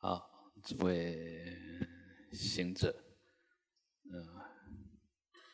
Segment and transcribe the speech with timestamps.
[0.00, 1.58] 好，这位
[2.30, 2.94] 行者，
[4.04, 4.28] 嗯，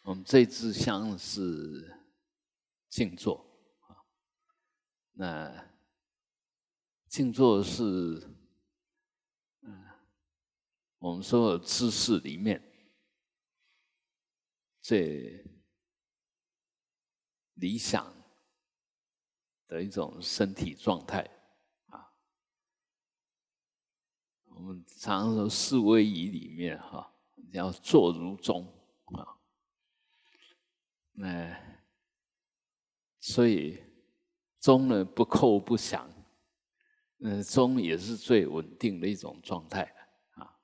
[0.02, 1.98] 我们这支香是
[2.90, 3.38] 静坐
[3.88, 4.04] 啊。
[5.12, 5.74] 那
[7.08, 7.82] 静坐是，
[9.62, 9.82] 嗯，
[10.98, 12.62] 我们所有姿势里面
[14.82, 15.42] 最
[17.54, 18.14] 理想
[19.66, 21.30] 的一种身体状态。
[24.56, 27.12] 我们常说四威仪里面哈，
[27.52, 28.64] 要坐如钟
[29.06, 29.36] 啊。
[31.12, 31.54] 那
[33.20, 33.82] 所以
[34.60, 36.08] 钟呢不扣不响，
[37.18, 39.82] 嗯，钟也是最稳定的一种状态
[40.34, 40.56] 啊。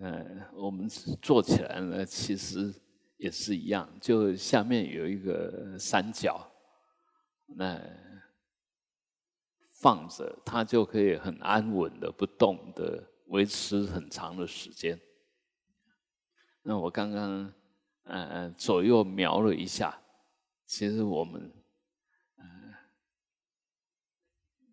[0.00, 0.88] 嗯，我们
[1.20, 2.74] 坐起来呢，其实
[3.18, 6.50] 也是一样，就下面有一个三角，
[7.56, 8.05] 那。
[9.86, 15.00] 放着，它就可以很安稳的不动的维持很长的时间。
[16.64, 17.54] 那我刚刚
[18.02, 20.02] 呃左右瞄了一下，
[20.66, 21.52] 其实我们
[22.34, 22.44] 呃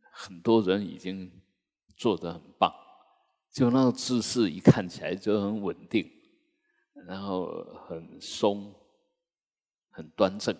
[0.09, 1.31] 很多人已经
[1.95, 2.73] 做得很棒，
[3.51, 6.09] 就那个姿势一看起来就很稳定，
[7.05, 8.73] 然后很松，
[9.91, 10.57] 很端正。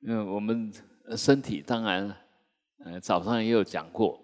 [0.00, 0.70] 因为我们
[1.16, 2.14] 身体当然。
[2.78, 4.20] 呃，早上也有讲过，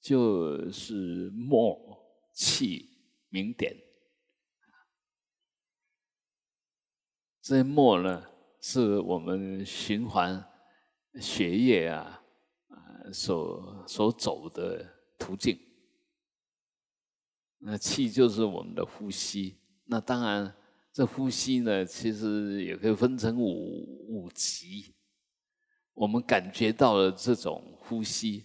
[0.00, 1.78] 就是默
[2.32, 2.98] 气
[3.28, 3.74] 明点。
[7.40, 8.26] 这默呢，
[8.60, 10.44] 是我们循环
[11.20, 12.24] 血液啊，
[12.66, 12.76] 啊
[13.12, 14.84] 所所走的
[15.16, 15.56] 途径。
[17.58, 19.60] 那气就是我们的呼吸。
[19.84, 20.56] 那当然，
[20.92, 24.95] 这呼吸呢，其实也可以分成五五级。
[25.96, 28.44] 我们感觉到了这种呼吸，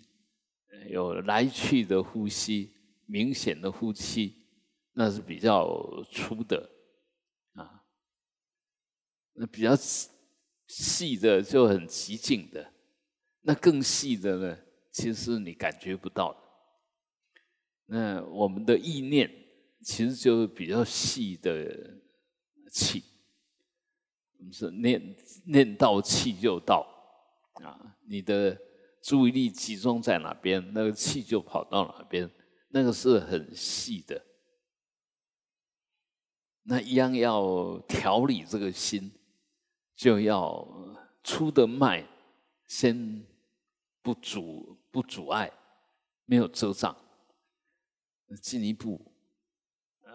[0.89, 2.71] 有来去的呼吸，
[3.05, 4.47] 明显的呼吸，
[4.93, 6.69] 那是比较粗的，
[7.55, 7.83] 啊，
[9.33, 9.75] 那比较
[10.65, 12.71] 细的就很极静的，
[13.41, 14.57] 那更细的呢，
[14.89, 16.39] 其实你感觉不到的。
[17.87, 19.29] 那我们的意念
[19.81, 21.99] 其实就是比较细的
[22.71, 23.03] 气，
[24.53, 25.15] 是念
[25.45, 27.00] 念到气就到。
[27.53, 28.57] 啊，你的
[29.01, 32.29] 注意力集中在哪边，那个气就跑到哪边，
[32.69, 34.25] 那个是很细的。
[36.63, 39.11] 那一样要调理这个心，
[39.95, 40.67] 就要
[41.23, 42.07] 出的脉
[42.67, 43.25] 先
[44.01, 45.51] 不阻不阻碍，
[46.25, 46.95] 没有遮障，
[48.41, 49.11] 进一步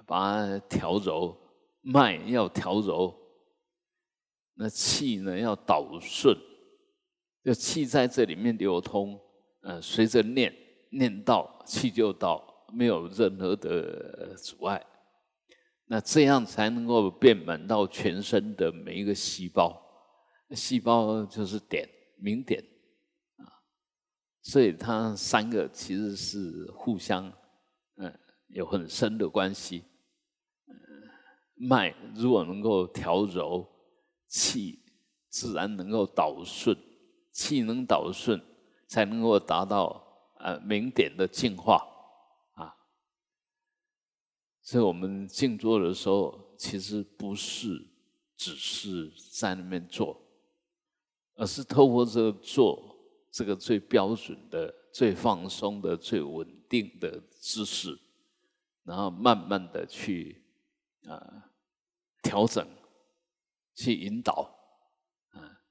[0.07, 1.37] 把它调柔，
[1.81, 3.15] 脉要调柔，
[4.55, 6.37] 那气呢要导顺。
[7.47, 9.17] 就气在这里面流通，
[9.61, 10.53] 呃，随着念
[10.91, 14.85] 念到气就到，没有任何的阻碍，
[15.85, 19.81] 那这样才能够遍满到全身的每一个细胞，
[20.57, 22.61] 细胞就是点明点
[23.37, 23.47] 啊，
[24.43, 27.33] 所以它三个其实是互相
[27.99, 28.13] 嗯
[28.49, 29.85] 有很深的关系，
[31.55, 33.65] 脉如果能够调柔，
[34.27, 34.81] 气
[35.29, 36.77] 自然能够导顺。
[37.37, 38.43] 气能导顺，
[38.87, 40.03] 才能够达到
[40.39, 41.87] 呃明点的净化
[42.55, 42.75] 啊。
[44.63, 47.87] 所以我们静坐的时候，其实不是
[48.39, 50.19] 只是在那边坐，
[51.35, 52.97] 而是透过这个坐
[53.31, 57.99] 这个最标准的、最放松的、最稳定的姿势，
[58.83, 60.43] 然后慢慢的去
[61.05, 61.51] 啊
[62.23, 62.67] 调整，
[63.75, 64.56] 去引导。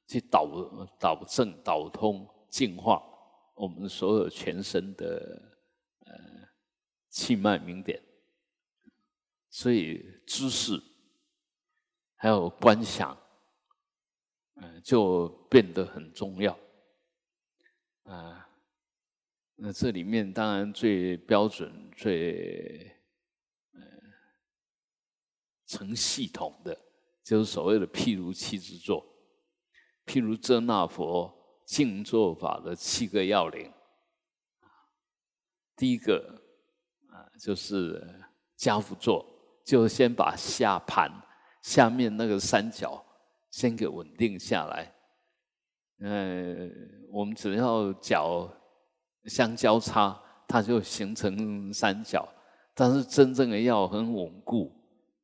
[0.07, 0.45] 去导
[0.99, 3.03] 导正、导通、净化
[3.55, 5.57] 我们所有全身的
[6.01, 6.13] 呃
[7.09, 8.01] 气脉明点，
[9.49, 10.81] 所以知识
[12.15, 13.17] 还有观想，
[14.55, 16.57] 嗯，就变得很重要
[18.03, 18.49] 啊。
[19.55, 22.91] 那这里面当然最标准、最
[23.71, 23.79] 呃
[25.65, 26.77] 成系统的，
[27.23, 29.14] 就是所谓的譬如气之作。
[30.05, 31.33] 譬如遮那佛
[31.65, 33.71] 静坐法的七个要领，
[35.75, 36.39] 第一个
[37.09, 38.23] 啊就是
[38.55, 39.25] 家趺坐，
[39.65, 41.11] 就先把下盘
[41.61, 43.03] 下面那个三角
[43.49, 44.93] 先给稳定下来。
[45.99, 46.69] 呃，
[47.11, 48.47] 我们只要脚
[49.25, 52.27] 相交叉，它就形成三角。
[52.77, 54.71] 但是真正的要很稳固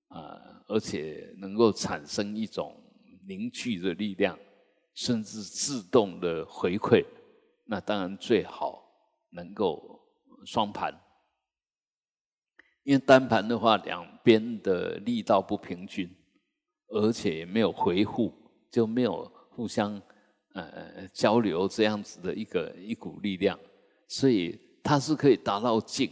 [0.08, 2.82] 啊，而且能够产生一种
[3.28, 4.40] 凝聚的力量。
[4.94, 7.06] 甚至自动的回馈，
[7.66, 8.84] 那当然最好
[9.32, 10.02] 能够
[10.46, 10.94] 双盘。
[12.84, 16.10] 因为单盘的话，两边的力道不平均，
[16.88, 18.34] 而且也没有回复，
[18.72, 20.02] 就没有互相
[20.54, 23.58] 呃交流这样子的一个一股力量，
[24.08, 26.12] 所以它是可以达到静，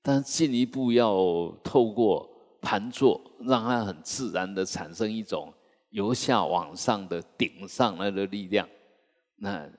[0.00, 2.30] 但进一步要透过
[2.62, 5.52] 盘坐，让它很自然的产生一种
[5.90, 8.68] 由下往上的顶上来的力量，
[9.36, 9.70] 那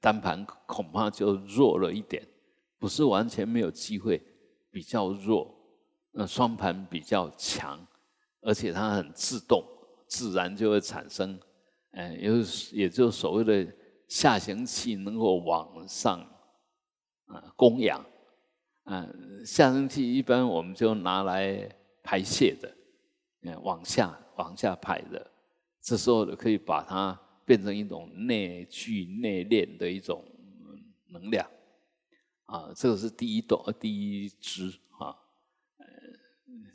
[0.00, 2.26] 单盘恐怕就弱了一点，
[2.78, 4.22] 不是完全没有机会。
[4.72, 5.52] 比较弱，
[6.12, 7.84] 那双盘比较强，
[8.40, 9.64] 而且它很自动，
[10.06, 11.36] 自然就会产生，
[11.90, 12.30] 嗯，也
[12.84, 13.66] 也就所谓的
[14.06, 16.20] 下行气能够往上
[17.26, 18.00] 啊供养，
[18.84, 21.68] 嗯，下行气一般我们就拿来
[22.04, 22.72] 排泄的，
[23.42, 25.30] 嗯，往下往下排的，
[25.82, 30.24] 这时候可以把它变成一种内聚内敛的一种
[31.08, 31.46] 能量。
[32.46, 33.88] 啊，这个是第一段，第
[34.24, 35.14] 一支啊，
[35.76, 35.84] 呃，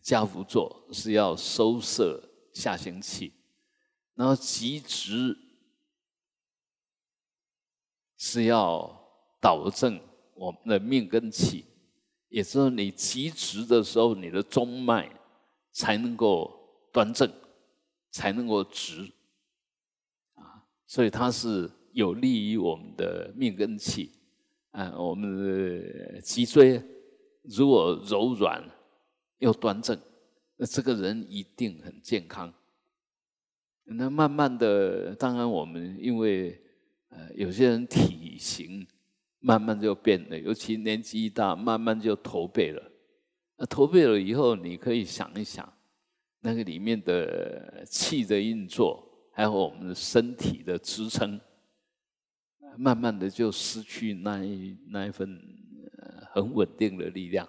[0.02, 2.22] 加福座是要收摄
[2.54, 3.34] 下行气，
[4.14, 5.38] 然后极直
[8.16, 8.90] 是要
[9.42, 10.00] 导正
[10.36, 11.66] 我们的命根气，
[12.30, 15.12] 也就是，你极直的时候，你的中脉
[15.74, 17.30] 才能够端正，
[18.16, 19.12] 才能够直，
[20.36, 24.14] 啊，所以它是有利于我们的命根气。
[24.72, 26.82] 啊，我们的脊椎
[27.44, 28.64] 如果柔软
[29.40, 30.00] 又端正，
[30.56, 32.54] 那这个人一定很健康。
[33.84, 36.58] 那慢慢的，当然我们因为
[37.10, 38.88] 呃有些人体型
[39.40, 42.92] 慢慢就变了，尤其年纪一大，慢慢就驼背了。
[43.58, 45.72] 那驼背了以后，你可以想一想，
[46.46, 49.04] 那个里面的气的运作，
[49.34, 51.42] 还有我们的身体的支撑。
[52.78, 55.42] 慢慢的就失去那一那一份
[56.34, 57.48] 很稳定的力量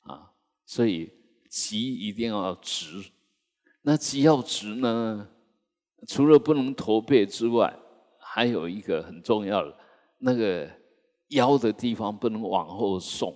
[0.00, 0.30] 啊，
[0.66, 1.10] 所以
[1.48, 3.02] 脊一定要直。
[3.82, 5.28] 那脊要直呢，
[6.06, 7.74] 除了不能驼背之外，
[8.18, 9.74] 还有一个很重要的，
[10.18, 10.68] 那个
[11.28, 13.34] 腰的地方不能往后送，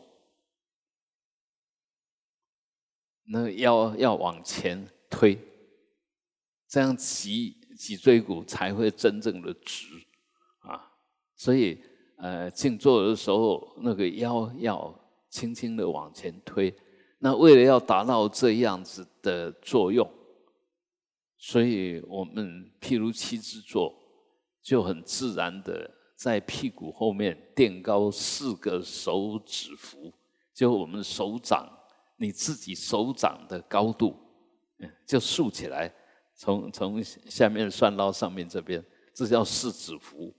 [3.25, 5.39] 那个腰要往前推，
[6.69, 9.87] 这样脊脊椎骨才会真正的直
[10.61, 10.93] 啊。
[11.37, 11.83] 所以，
[12.19, 14.95] 呃，静坐的时候，那个腰要
[15.29, 16.75] 轻轻的往前推。
[17.19, 20.09] 那为了要达到这样子的作用，
[21.39, 23.95] 所以我们譬如七支坐，
[24.61, 30.13] 就很自然的在屁股后面垫高四个手指幅，
[30.53, 31.69] 就我们手掌
[32.23, 34.17] 你自己手掌的高度，
[34.79, 35.93] 嗯，就竖起来，
[36.37, 38.83] 从从下面算到上面这边，
[39.13, 40.33] 这叫四指幅。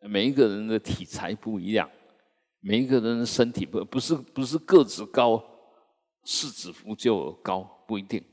[0.00, 1.90] 每一个人的体裁不一样，
[2.60, 5.44] 每一个人的身体不不是不是个子高，
[6.24, 8.24] 四指幅就高不一定，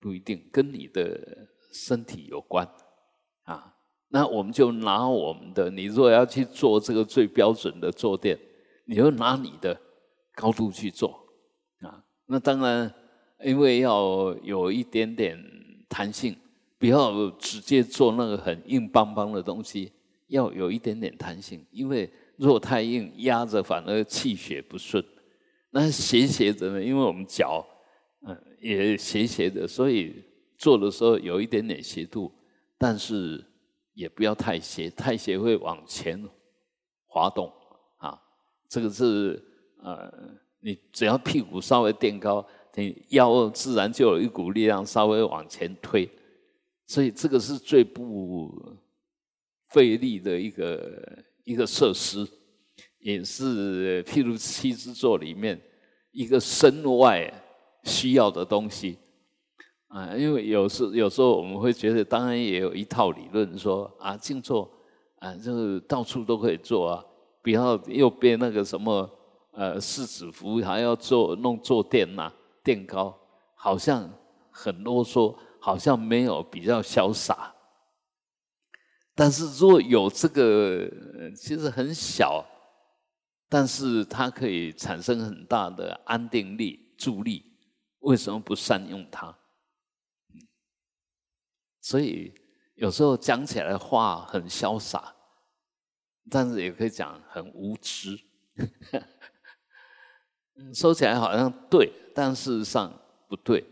[0.00, 2.68] 不一定跟你的身体有关
[3.44, 3.76] 啊。
[4.08, 8.36] 那我们就拿我们的，你如果要去做这个最标准的坐垫，
[8.86, 9.78] 你就拿你的
[10.34, 11.27] 高度去做。
[12.28, 12.94] 那当然，
[13.42, 15.36] 因为要有一点点
[15.88, 16.36] 弹性，
[16.78, 19.90] 不要直接做那个很硬邦邦的东西。
[20.28, 25.02] 要有一点点弹性，因为若太硬压着，反而气血不顺。
[25.70, 26.84] 那斜斜的呢？
[26.84, 27.66] 因为我们脚
[28.26, 30.22] 嗯也斜斜的，所以
[30.58, 32.30] 做的时候有一点点斜度，
[32.76, 33.42] 但是
[33.94, 36.22] 也不要太斜，太斜会往前
[37.06, 37.50] 滑动
[37.96, 38.20] 啊。
[38.68, 39.42] 这个是
[39.82, 40.12] 呃，
[40.60, 46.08] 你只要屁股稍微垫高，你腰自然就有一股力量稍微往前推，
[46.86, 48.76] 所以这个是最不。
[49.70, 52.26] 费力的一个一个设施，
[53.00, 55.60] 也是譬如七支座里面
[56.10, 57.30] 一个身外
[57.84, 58.96] 需要的东西
[59.88, 60.16] 啊。
[60.16, 64.70] 因为有时有时候我们会觉得，当然也有一套理论说啊，静坐
[65.16, 67.04] 啊，就是到处都可以做啊，
[67.42, 69.06] 不要又变那个什么
[69.58, 73.18] 呃四指服，还要做弄坐垫呐，垫高，
[73.56, 74.08] 好像
[74.52, 77.52] 很啰嗦，好像没有比较潇洒。
[79.16, 80.88] 但是若有这个，
[81.34, 82.46] 其实很小，
[83.48, 87.44] 但是它可以产生很大的安定力、助力。
[87.98, 89.36] 为什么不善用它？
[91.80, 92.32] 所以
[92.76, 95.16] 有时候讲起来话很潇洒，
[96.30, 98.16] 但是也可以讲很无知。
[100.72, 102.92] 说起来好像对，但事实上
[103.28, 103.64] 不对。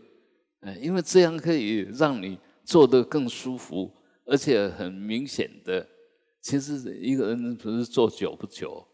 [0.61, 3.93] 嗯因为这样可以让你做得更舒服。
[4.29, 5.87] 而且很明显的，
[6.41, 8.85] 其实一个人不是做久不久，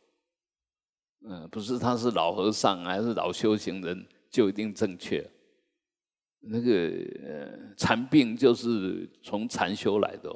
[1.27, 5.27] 嗯，不是他是老和尚还是老修行人，就一定正确。
[6.41, 6.71] 那个
[7.25, 10.31] 呃禅病就是从禅修来的，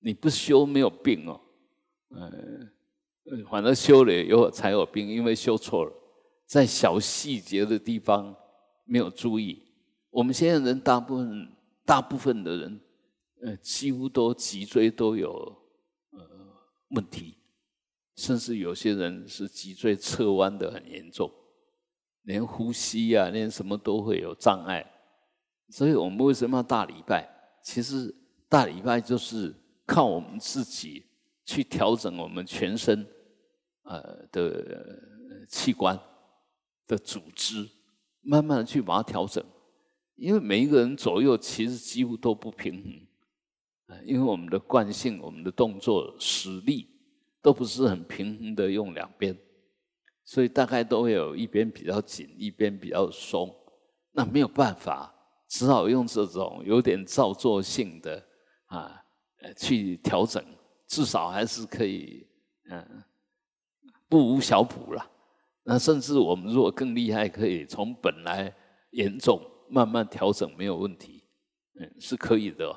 [0.00, 1.40] 你不修没有病哦，
[2.10, 2.72] 嗯，
[3.48, 5.92] 反正修了有才有病，因为修错了，
[6.48, 8.34] 在小细节的地方
[8.84, 9.62] 没有注意。
[10.08, 11.52] 我们现在人大部分
[11.84, 12.80] 大部分的人，
[13.42, 15.30] 呃，几乎都脊椎都有
[16.10, 16.20] 呃
[16.88, 17.36] 问题，
[18.16, 21.30] 甚至有些人是脊椎侧弯的很严重，
[22.22, 24.84] 连呼吸呀，连什么都会有障碍。
[25.68, 27.28] 所以我们为什么要大礼拜？
[27.62, 28.14] 其实
[28.48, 31.04] 大礼拜就是靠我们自己
[31.44, 33.06] 去调整我们全身
[33.82, 35.98] 呃的器官
[36.88, 37.68] 的组织，
[38.22, 39.44] 慢慢的去把它调整。
[40.16, 42.82] 因为每一个人左右其实几乎都不平
[43.86, 46.88] 衡，因为我们的惯性、我们的动作、实力
[47.40, 49.38] 都不是很平衡的用两边，
[50.24, 53.54] 所以大概都会有一边比较紧，一边比较松。
[54.10, 55.14] 那没有办法。
[55.50, 58.22] 只好用这种有点造作性的
[58.66, 59.02] 啊，
[59.40, 60.44] 呃，去调整，
[60.86, 62.28] 至少还是可以，
[62.68, 63.02] 嗯，
[64.10, 65.10] 不无小补了。
[65.70, 68.50] 那甚至我们如果更厉害，可以从本来
[68.92, 71.24] 严重慢慢调整，没有问题，
[71.78, 72.74] 嗯，是可以的。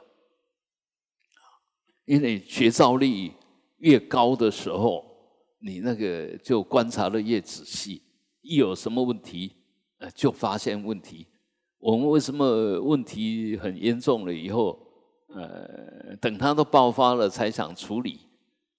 [2.03, 3.31] 因为觉照力
[3.77, 5.05] 越高的时候，
[5.59, 8.01] 你那个就观察的越仔细，
[8.41, 9.55] 一有什么问题，
[9.99, 11.25] 呃，就发现问题。
[11.79, 14.77] 我们为什么问题很严重了以后，
[15.27, 18.19] 呃，等它都爆发了才想处理，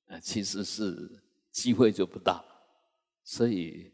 [0.08, 2.44] 呃，其实是机会就不大。
[3.24, 3.91] 所以，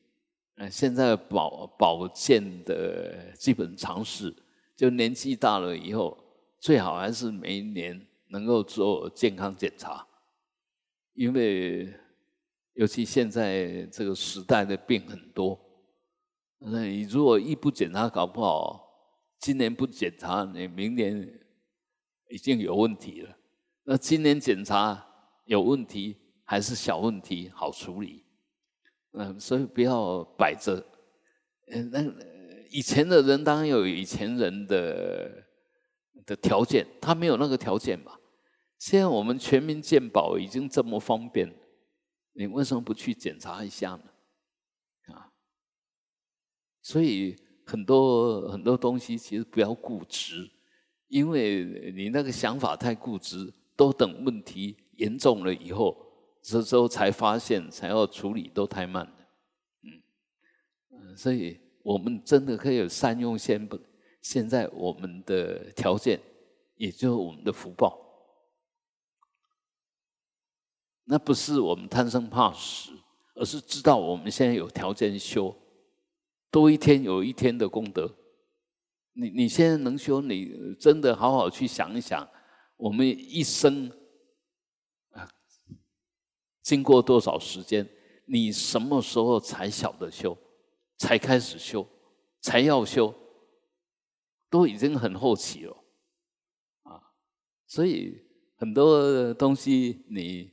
[0.59, 4.35] 呃，现在保保健的基本常识，
[4.75, 6.19] 就年纪大了以后，
[6.59, 10.05] 最好还是每一年能够做健康检查，
[11.15, 11.95] 因为
[12.75, 15.57] 尤其现在这个时代的病很多，
[16.59, 18.85] 那你如果一不检查，搞不好。
[19.39, 21.39] 今年不检查，你明年
[22.29, 23.37] 已经有问题了。
[23.85, 25.07] 那今年检查
[25.45, 28.25] 有问题还是小问题，好处理。
[29.13, 30.85] 嗯，所以不要摆着。
[31.69, 32.05] 嗯，那
[32.71, 35.45] 以前的人当然有以前人的
[36.27, 38.19] 的条件，他没有那个条件嘛。
[38.79, 41.53] 现在我们全民健保已经这么方便，
[42.33, 45.15] 你为什么不去检查一下呢？
[45.15, 45.31] 啊，
[46.83, 47.37] 所以。
[47.71, 50.51] 很多很多东西其实不要固执，
[51.09, 56.08] 因为你那个想法太固执，都等问题严重了以后，
[56.51, 59.13] 这时候才发现，才要处理都太慢了。
[60.91, 63.79] 嗯，所以我们真的可以善用现本
[64.23, 66.19] 现在我们的条件，
[66.77, 68.01] 也就是我们的福报。
[71.05, 72.93] 那不是我们贪生怕死，
[73.35, 75.55] 而是知道我们现在有条件修。
[76.51, 78.11] 多一天有一天的功德，
[79.13, 82.27] 你你现在能修，你真的好好去想一想，
[82.79, 83.93] 我们一生，
[86.69, 87.89] 经过多少时间？
[88.27, 90.37] 你什么时候才晓得修？
[90.99, 91.87] 才开始修？
[92.43, 93.15] 才要修？
[94.51, 95.75] 都已经很后期了
[96.83, 97.01] 啊！
[97.67, 98.23] 所以
[98.57, 100.51] 很多东西你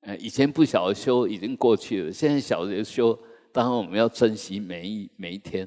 [0.00, 3.18] 呃以前不晓得修，已经过去了，现在晓得修。
[3.50, 5.66] 当然，我们要珍惜每一每一天，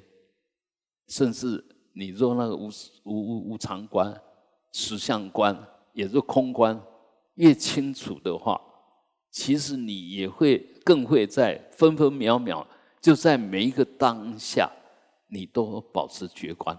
[1.08, 2.70] 甚至你做那个无
[3.06, 4.22] 无无无常观、
[4.72, 5.60] 实相观，
[5.94, 6.80] 也是空观，
[7.34, 8.62] 越清楚的话，
[9.32, 12.66] 其实你也会更会在分分秒秒，
[13.00, 14.72] 就在每一个当下，
[15.28, 16.78] 你都保持觉观。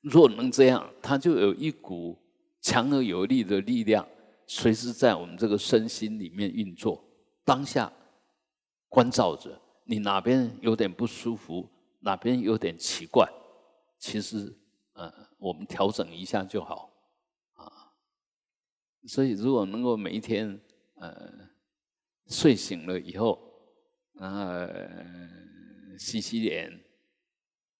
[0.00, 2.18] 若能这样，它就有一股
[2.60, 4.06] 强而有力的力量，
[4.46, 7.04] 随时在我们这个身心里面运作，
[7.44, 7.92] 当下。
[8.88, 11.66] 关照着你哪边有点不舒服，
[12.00, 13.26] 哪边有点奇怪，
[13.98, 14.54] 其实
[14.92, 16.91] 呃，我们调整一下就好。
[19.06, 20.60] 所以如果能够每一天
[20.94, 21.50] 呃
[22.26, 23.38] 睡醒了以后，
[24.14, 24.48] 然后
[25.98, 26.70] 洗洗脸，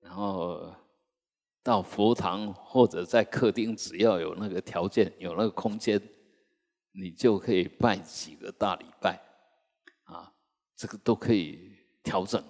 [0.00, 0.74] 然后
[1.62, 6.00] 到佛堂或者在客厅，只要有那个条件、有那个空间，
[6.92, 9.20] 你就可以拜几个大礼拜
[10.04, 10.32] 啊。
[10.74, 12.42] 这个都可以调整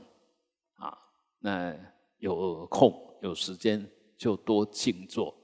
[0.77, 0.97] 啊，
[1.41, 1.77] 那
[2.17, 3.87] 有空有时间
[4.17, 5.37] 就多静坐，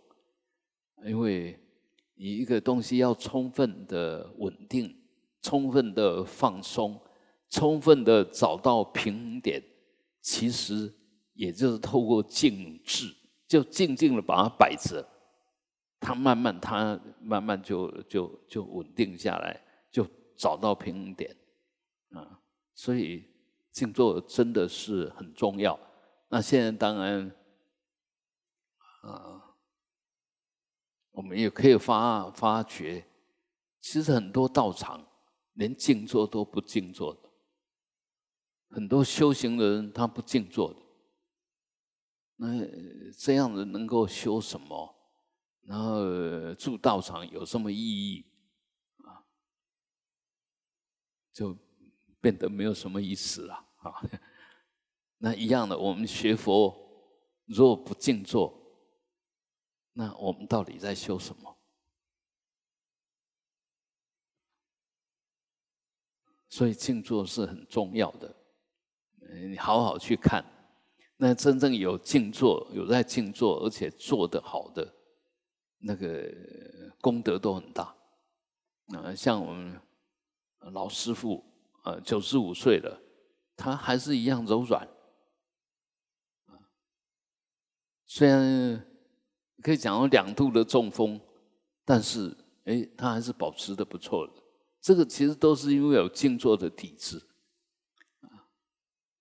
[1.05, 1.59] 因为
[2.19, 4.95] 你一个东西要充分的稳定、
[5.41, 7.01] 充分的放松、
[7.49, 9.63] 充分的找到平衡点，
[10.21, 10.93] 其实
[11.35, 13.15] 也就是透过静置，
[13.47, 15.07] 就静静的把它摆着，
[16.01, 20.05] 它慢慢它慢慢就就就稳定下来，就
[20.37, 21.35] 找到平衡点
[22.11, 22.41] 啊。
[22.75, 23.25] 所以
[23.71, 25.79] 静坐真的是很重要，
[26.29, 27.31] 那现在当然，
[29.03, 29.48] 啊，
[31.19, 33.05] 我们也可以发发觉，
[33.81, 35.05] 其实很多道场
[35.55, 37.29] 连静坐都不静坐的，
[38.71, 40.81] 很多修行的人他不静坐的，
[42.37, 42.47] 那
[43.19, 44.95] 这样子能够修什么？
[45.63, 48.25] 然后住道场有什么意义？
[49.03, 49.27] 啊，
[51.33, 51.59] 就
[52.21, 53.93] 变得没有什么意思了啊。
[55.19, 56.73] 那一样的，我们学佛
[57.47, 58.58] 若不静坐，
[59.99, 61.57] 那我们到底在修什么？
[66.49, 68.33] 所以静坐是很重要的，
[69.49, 70.45] 你好好去看。
[71.17, 74.95] 那真正有静坐、有在静坐，而且做得好的，
[75.79, 76.33] 那个
[77.01, 77.93] 功德都很大。
[78.95, 79.81] 啊，像我们
[80.61, 81.45] 老师傅，
[81.83, 83.03] 呃，九十五岁了，
[83.57, 84.89] 他还是一样柔软。
[88.07, 88.88] 虽然
[89.63, 91.21] 可以讲到两度的中风，
[91.85, 94.33] 但是哎，他还是保持的不错的。
[94.81, 97.19] 这个其实都是因为有静坐的体质
[98.21, 98.47] 啊。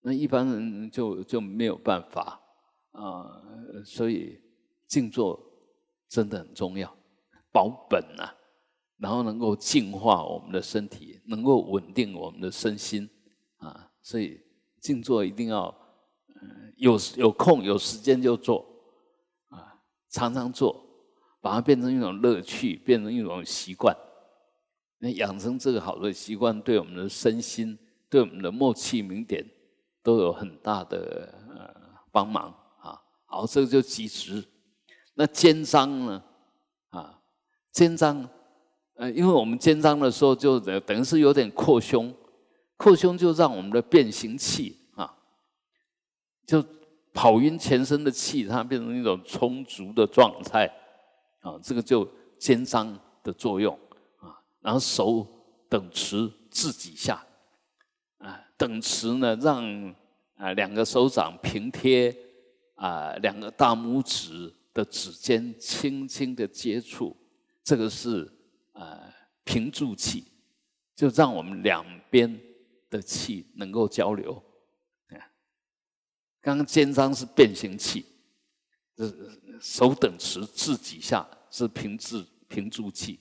[0.02, 2.40] 那一般人就就没有办法
[2.92, 3.42] 啊，
[3.84, 4.40] 所以
[4.86, 5.40] 静坐
[6.08, 6.96] 真的很重要，
[7.52, 8.36] 保本啊，
[8.98, 13.10] 然后能够净化我们的身体，能够稳定我们的身心
[13.58, 13.92] 啊。
[14.02, 14.40] 所以
[14.80, 15.76] 静坐一定要
[16.78, 18.77] 有有空有时间就做。
[20.10, 20.84] 常常做，
[21.42, 23.96] 把它变成一种乐趣，变成一种习惯。
[25.00, 27.78] 那养成这个好的习惯，对我们的身心，
[28.10, 29.46] 对我们的默契明点，
[30.02, 33.00] 都有很大的呃帮忙啊。
[33.26, 34.44] 好，这个就脊直。
[35.14, 36.24] 那肩章呢？
[36.90, 37.20] 啊，
[37.72, 38.28] 肩章，
[38.96, 42.14] 呃，因为我们肩章的时候，就等于是有点扩胸，
[42.78, 45.18] 扩胸就让我们的变形器啊，
[46.46, 46.64] 就。
[47.18, 50.72] 跑晕全身的气，它变成一种充足的状态，
[51.40, 53.74] 啊，这个就肩章的作用
[54.20, 54.38] 啊。
[54.62, 55.26] 然后手
[55.68, 57.26] 等持自己下，
[58.20, 59.66] 啊，等持呢，让
[60.36, 62.16] 啊两个手掌平贴
[62.76, 67.18] 啊两个大拇指的指尖轻轻的接触，
[67.64, 68.32] 这个是
[68.74, 69.12] 啊
[69.44, 70.24] 平住气，
[70.96, 72.40] 就让我们两边
[72.92, 74.40] 的气能够交流。
[76.48, 78.06] 刚刚肩章是变形器，
[78.96, 79.14] 是
[79.60, 83.20] 手等持自己下是平治平住器，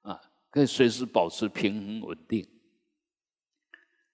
[0.00, 0.18] 啊，
[0.50, 2.48] 可以随时保持平衡稳定。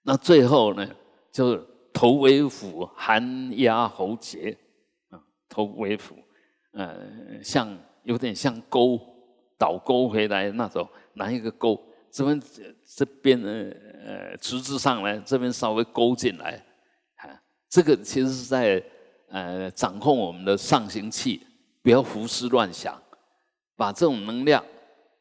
[0.02, 0.84] 那最后呢，
[1.30, 4.58] 就是头为辅，含压喉结，
[5.10, 6.16] 啊，头为辅，
[6.72, 8.98] 呃，像有点像勾
[9.56, 12.42] 倒勾回来那种，拿一个勾，这边
[12.84, 13.70] 这边呃，
[14.04, 16.60] 呃，直至上来，这边稍微勾进来。
[17.74, 18.80] 这个其实是在
[19.26, 21.44] 呃掌控我们的上行气，
[21.82, 22.96] 不要胡思乱想，
[23.74, 24.64] 把这种能量，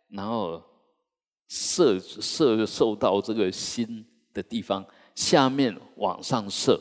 [0.09, 0.61] 然后
[1.47, 4.85] 射射受到这个心的地方，
[5.15, 6.79] 下面往上射，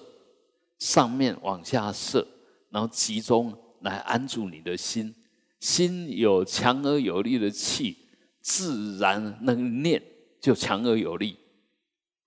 [0.79, 2.29] 上面往下射，
[2.69, 5.15] 然后集中来安住你的心。
[5.59, 7.97] 心有强而有力的气，
[8.43, 10.03] 自然那个念
[10.39, 11.39] 就强而有力。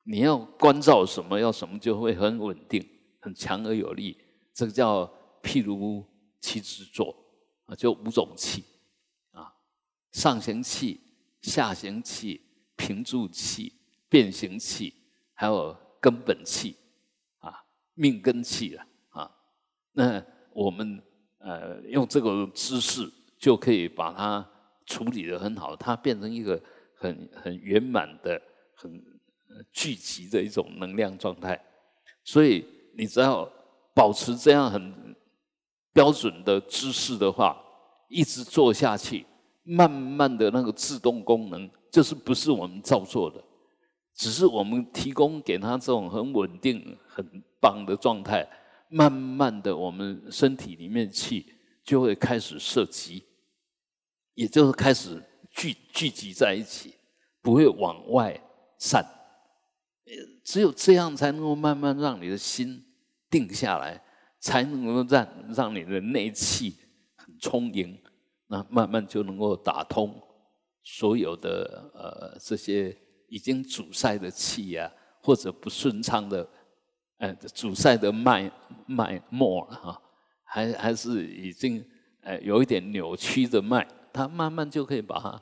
[0.02, 2.84] 你要关照什么，要什么就会很稳定。
[3.26, 4.16] 很强而有力，
[4.54, 5.04] 这个叫
[5.42, 6.06] 譬如
[6.40, 7.12] 七支坐
[7.66, 8.64] 啊，就五种气
[9.32, 9.52] 啊：
[10.12, 11.02] 上行气、
[11.42, 12.40] 下行气、
[12.76, 13.74] 平住气、
[14.08, 14.94] 变形气，
[15.34, 16.78] 还有根本气
[17.40, 17.52] 啊，
[17.96, 19.32] 命根气啊啊。
[19.94, 21.02] 那我们
[21.40, 24.48] 呃用这个姿势就可以把它
[24.86, 26.62] 处理的很好，它变成一个
[26.94, 28.40] 很很圆满的、
[28.76, 29.04] 很
[29.72, 31.60] 聚集的一种能量状态，
[32.24, 32.64] 所以。
[32.98, 33.50] 你只要
[33.94, 35.16] 保持这样很
[35.94, 37.62] 标准的姿势的话，
[38.08, 39.26] 一直做下去，
[39.64, 43.44] 慢慢的那个自动功能，就是不是我们造作的，
[44.14, 47.26] 只是我们提供给他这种很稳定、很
[47.62, 48.48] 棒的状态，
[48.90, 51.46] 慢慢的，我们身体里面气
[51.84, 53.24] 就会开始涉及，
[54.34, 56.94] 也就是开始聚聚集在一起，
[57.42, 58.40] 不会往外
[58.78, 59.06] 散。
[60.46, 62.82] 只有这样，才能够慢慢让你的心。
[63.28, 64.02] 定下来，
[64.40, 66.78] 才能够让让你的内气
[67.18, 68.00] 很充盈，
[68.48, 70.16] 那慢慢就能够打通
[70.82, 72.96] 所有的呃这些
[73.28, 74.90] 已经阻塞的气呀，
[75.22, 76.48] 或者不顺畅的
[77.18, 78.50] 呃阻塞的脉
[78.86, 80.02] 脉脉哈，
[80.44, 81.84] 还还是已经
[82.22, 85.42] 呃有一点扭曲的脉，它慢慢就可以把它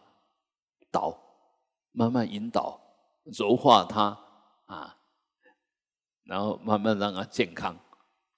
[0.89, 1.16] 导，
[1.92, 2.82] 慢慢引导
[3.26, 4.18] 柔化它
[4.65, 4.99] 啊。
[6.26, 7.78] 然后慢慢让它健康，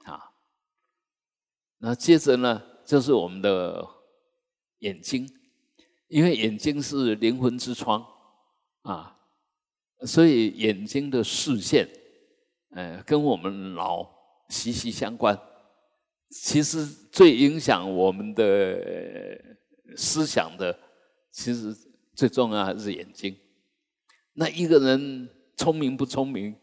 [0.05, 0.33] 啊，
[1.77, 3.88] 那接着呢，就是我们的
[4.79, 5.29] 眼睛，
[6.07, 8.03] 因为眼睛是灵魂之窗
[8.81, 9.19] 啊，
[10.01, 11.88] 所以眼睛的视线，
[12.71, 14.11] 呃，跟我们脑
[14.49, 15.39] 息息相关。
[16.31, 19.57] 其实最影响我们的
[19.95, 20.75] 思想的，
[21.29, 21.71] 其实
[22.15, 23.38] 最重要还是眼睛。
[24.33, 26.56] 那一个人聪明不聪明，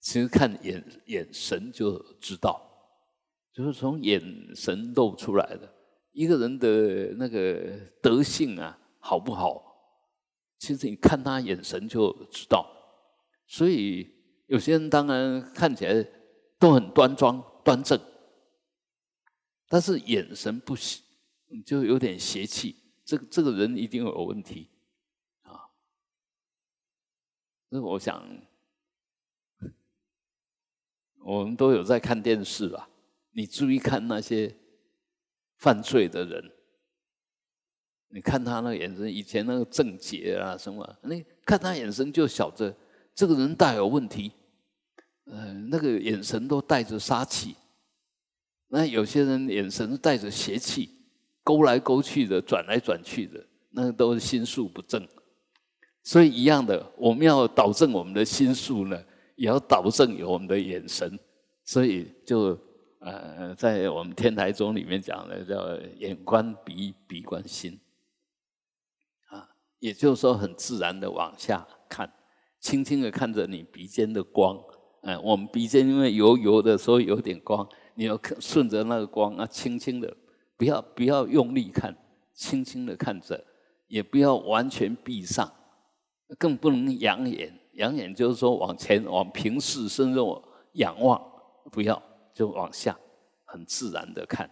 [0.00, 2.60] 其实看眼眼神就知道，
[3.52, 4.20] 就是从眼
[4.54, 5.72] 神露出来的。
[6.12, 9.62] 一个人的那个德性啊，好不好？
[10.58, 12.68] 其实你看他眼神就知道。
[13.46, 14.14] 所以
[14.46, 16.06] 有些人当然看起来
[16.58, 18.00] 都很端庄端正。
[19.68, 21.02] 但是眼神不行，
[21.64, 22.76] 就有点邪气。
[23.04, 24.68] 这个这个人一定有问题
[25.42, 25.68] 啊！
[27.74, 28.22] 那我想，
[31.24, 32.86] 我们都有在看电视吧？
[33.30, 34.54] 你注意看那些
[35.56, 36.52] 犯罪的人，
[38.08, 42.76] 你看他那个眼神，以前那个郑杰啊什么，你看他眼神就晓得
[43.14, 44.32] 这个人大有问题。
[45.24, 47.56] 嗯，那个眼神都带着杀气。
[48.68, 50.90] 那有些人眼神带着邪气，
[51.42, 55.08] 勾来勾去的，转来转去的，那都是心术不正。
[56.02, 59.00] 所以一样的，我们要导正我们的心术呢，
[59.36, 61.18] 也要导正有我们的眼神。
[61.64, 62.58] 所以就
[62.98, 67.78] 呃，在我们天台宗里面讲的叫眼观鼻，鼻观心，
[69.28, 72.12] 啊，也就是说很自然的往下看，
[72.60, 74.60] 轻轻的看着你鼻尖的光，
[75.02, 77.66] 嗯，我们鼻尖因为油油的，所以有点光。
[77.94, 80.16] 你要看顺着那个光啊，轻轻的，
[80.56, 81.96] 不要不要用力看，
[82.32, 83.44] 轻轻的看着，
[83.86, 85.52] 也不要完全闭上，
[86.38, 87.52] 更不能仰眼。
[87.74, 90.42] 仰眼就是说往前往平视，甚至我
[90.72, 91.20] 仰望，
[91.70, 92.00] 不要
[92.34, 92.94] 就往下，
[93.44, 94.50] 很自然的看，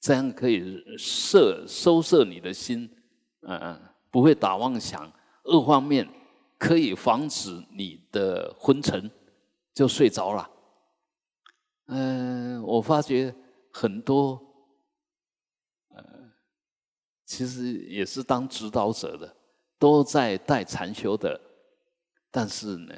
[0.00, 2.88] 这样可以摄收摄你的心，
[3.40, 3.80] 嗯，
[4.10, 5.12] 不会打妄想。
[5.44, 6.08] 二方面
[6.56, 9.10] 可以防止你的昏沉，
[9.74, 10.48] 就睡着了。
[11.86, 13.34] 嗯，我发觉
[13.72, 14.40] 很多，
[15.88, 16.04] 呃，
[17.26, 19.36] 其实也是当指导者的，
[19.82, 21.40] 都在带禅修的，
[22.30, 22.94] 但是呢，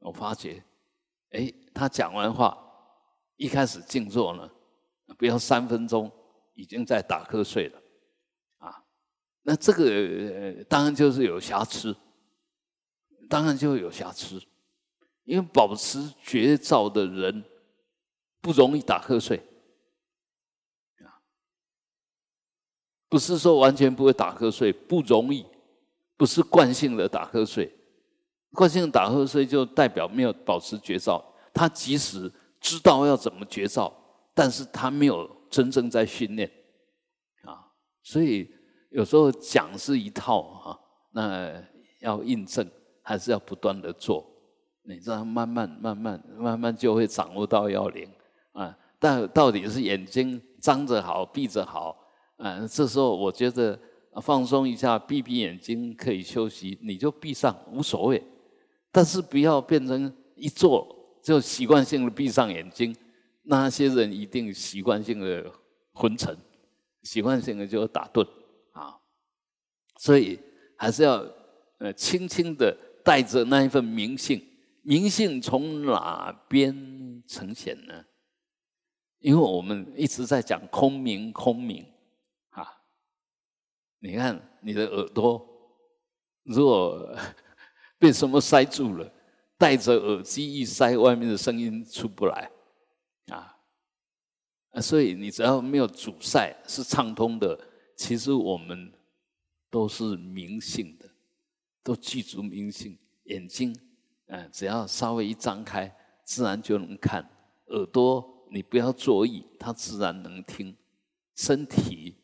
[0.00, 0.60] 我发觉，
[1.30, 2.58] 哎，他讲完话，
[3.36, 4.50] 一开始静坐呢，
[5.16, 6.10] 不要三分钟，
[6.54, 7.80] 已经在打瞌睡了，
[8.56, 8.82] 啊，
[9.42, 11.96] 那这个当然就是有瑕疵，
[13.28, 14.42] 当然就有瑕疵，
[15.22, 17.44] 因为保持绝照的人。
[18.40, 19.36] 不容易打瞌睡，
[21.00, 21.18] 啊，
[23.08, 25.44] 不是说完全不会打瞌睡，不容易，
[26.18, 27.72] 不是惯性的打瞌睡，
[28.52, 31.24] 惯性打瞌睡就代表没有保持绝招。
[31.54, 33.90] 他即使知道要怎么绝招，
[34.34, 36.50] 但是他没有真正在训练，
[37.44, 37.64] 啊，
[38.02, 38.50] 所以
[38.90, 40.80] 有时候讲是一套哈，
[41.12, 41.50] 那
[42.00, 42.68] 要印证
[43.02, 44.24] 还是要不断的做，
[44.82, 48.08] 你这样慢慢慢慢慢慢就会掌握到要领。
[48.52, 51.96] 啊，但到底是眼睛张着好，闭着好，
[52.38, 53.78] 嗯，这时候我觉得
[54.20, 58.22] 放松一下，闭闭眼睛可以休息，你就闭上无所谓，
[58.90, 62.94] 但是不要变成一坐就习惯性的闭上眼睛，
[63.42, 65.52] 那些人一定习惯性的
[65.92, 66.36] 昏沉，
[67.02, 68.26] 习惯性的就打盹
[68.72, 68.96] 啊，
[69.98, 70.38] 所以
[70.76, 71.24] 还是要
[71.78, 74.42] 呃轻轻的带着那一份明性，
[74.82, 78.04] 明性从哪边呈现呢？
[79.20, 81.84] 因为我们一直在讲空明，空明，
[84.00, 85.46] 你看你的耳朵，
[86.44, 87.16] 如果
[87.98, 89.12] 被什么塞住了，
[89.56, 92.50] 戴着耳机一塞，外面的声音出不来，
[93.28, 93.56] 啊，
[94.70, 97.58] 啊所以你只要没有阻塞，是畅通的，
[97.96, 98.92] 其实我们
[99.70, 101.10] 都是明性的，
[101.82, 103.76] 都具足明性，眼睛，
[104.26, 105.92] 嗯，只要稍微一张开，
[106.24, 107.28] 自然就能看，
[107.66, 108.34] 耳朵。
[108.50, 110.74] 你不要作意，它自然能听。
[111.34, 112.16] 身体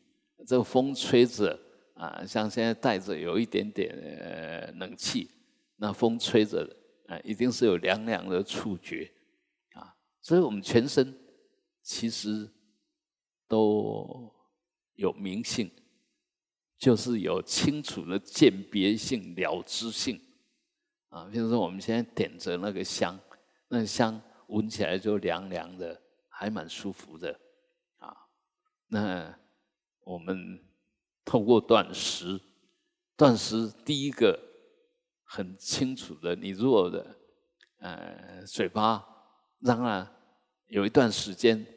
[0.47, 1.55] 这个风吹着
[1.95, 3.93] 啊，像现在带着有一点点
[4.77, 5.29] 冷气，
[5.75, 6.65] 那风吹着
[7.07, 9.11] 啊，一定是有凉凉的触觉
[9.73, 9.93] 啊。
[10.21, 11.13] 所以我们全身
[11.81, 12.49] 其实
[13.47, 14.33] 都
[14.93, 15.69] 有明性，
[16.77, 20.21] 就是有清楚的鉴别性、了知性
[21.09, 21.27] 啊。
[21.31, 23.19] 比如说我们现在点着那个香，
[23.67, 26.01] 那香闻起来就凉凉的。
[26.37, 27.31] 还蛮舒服的，
[27.95, 28.13] 啊，
[28.87, 29.39] 那
[30.01, 30.59] 我们
[31.35, 32.39] 通过断食，
[33.17, 34.39] 断食第一个
[35.25, 37.19] 很清楚的，你如果的
[37.79, 39.05] 呃嘴巴
[39.59, 40.09] 让它
[40.67, 41.67] 有一段时间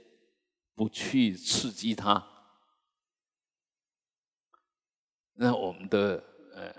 [0.76, 2.24] 不去刺激它，
[5.32, 6.22] 那我们的
[6.54, 6.72] 呃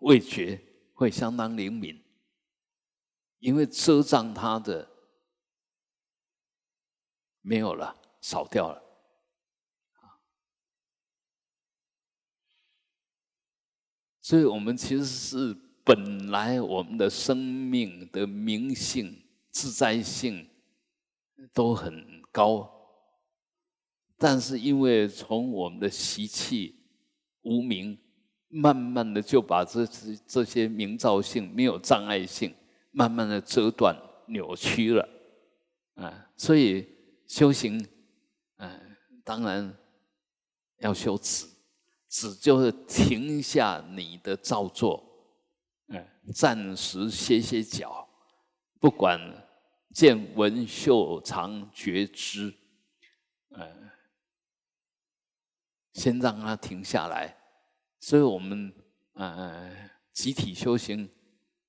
[0.00, 0.60] 味觉
[0.92, 2.04] 会相当灵敏，
[3.38, 4.86] 因为遮障它的
[7.40, 8.91] 没有了，少掉了。
[14.22, 15.54] 所以我们其实是
[15.84, 20.48] 本来我们的生命的明性、自在性
[21.52, 22.70] 都很高，
[24.16, 26.76] 但是因为从我们的习气
[27.42, 27.98] 无明，
[28.46, 32.54] 慢慢的就把这些这些明照性、没有障碍性，
[32.92, 33.96] 慢慢的折断、
[34.28, 35.08] 扭曲了，
[35.94, 36.86] 啊，所以
[37.26, 37.84] 修行，
[38.58, 39.76] 嗯，当然
[40.78, 41.51] 要修止。
[42.12, 45.02] 只就是停下你的造作，
[45.86, 48.06] 嗯，暂时歇歇脚，
[48.78, 49.18] 不管
[49.94, 52.52] 见闻嗅尝觉知，
[53.52, 53.90] 嗯，
[55.94, 57.34] 先让它停下来。
[57.98, 58.70] 所以我们
[59.14, 59.74] 呃
[60.12, 61.08] 集体修行，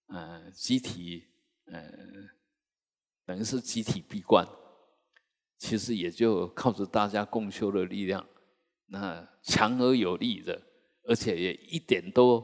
[0.07, 1.25] 呃集体
[1.67, 1.89] 呃
[3.25, 4.45] 等于是集体闭关，
[5.57, 8.27] 其实也就靠着大家共修的力量。
[8.93, 10.61] 那强而有力的，
[11.07, 12.39] 而且也一点都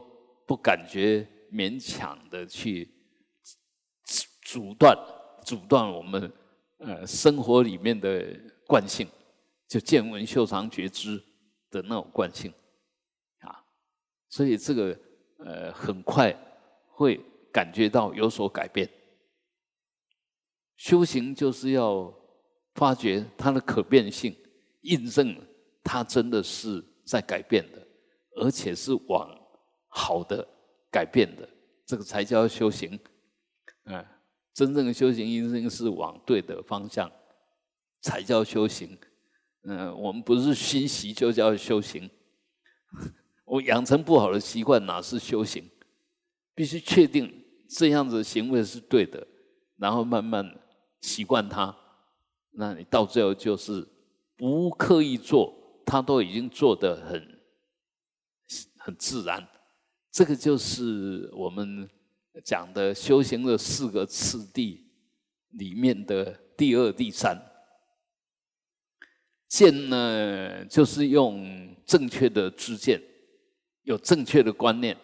[0.48, 2.92] 不感觉勉强的去
[4.42, 4.98] 阻断
[5.44, 6.32] 阻断我们
[6.78, 8.36] 呃生活里面的
[8.66, 9.08] 惯性，
[9.68, 11.22] 就见闻嗅尝觉知
[11.70, 12.52] 的那种惯性
[13.42, 13.64] 啊，
[14.28, 14.98] 所以这个
[15.38, 16.36] 呃很快
[16.88, 17.20] 会
[17.52, 18.90] 感觉到有所改变。
[20.76, 22.12] 修行就是要
[22.74, 24.34] 发掘它的可变性，
[24.80, 25.46] 印证。
[25.92, 27.84] 它真的是在改变的，
[28.36, 29.28] 而且是往
[29.88, 30.46] 好的
[30.88, 31.48] 改变的，
[31.84, 32.96] 这个才叫修行。
[33.86, 34.06] 嗯，
[34.54, 37.10] 真正的修行一定是往对的方向，
[38.02, 38.96] 才叫修行。
[39.64, 42.08] 嗯，我们不是熏习就叫修行。
[43.44, 45.68] 我养成不好的习惯，哪是修行？
[46.54, 49.26] 必须确定这样子行为是对的，
[49.76, 50.56] 然后慢慢
[51.00, 51.76] 习惯它，
[52.52, 53.84] 那你到最后就是
[54.36, 55.56] 不刻意做。
[55.90, 57.40] 他都已经做得很
[58.78, 59.44] 很自然，
[60.12, 61.90] 这个就是我们
[62.44, 64.86] 讲的修行的四个次第
[65.58, 67.36] 里面的第二、第三。
[69.48, 73.02] 见呢，就是用正确的知见，
[73.82, 74.96] 有正确的观念，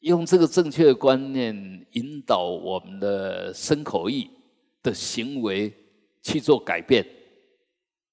[0.00, 4.30] 用这个正确的观念引导我们的身口意
[4.82, 5.74] 的行为
[6.22, 7.02] 去做改变，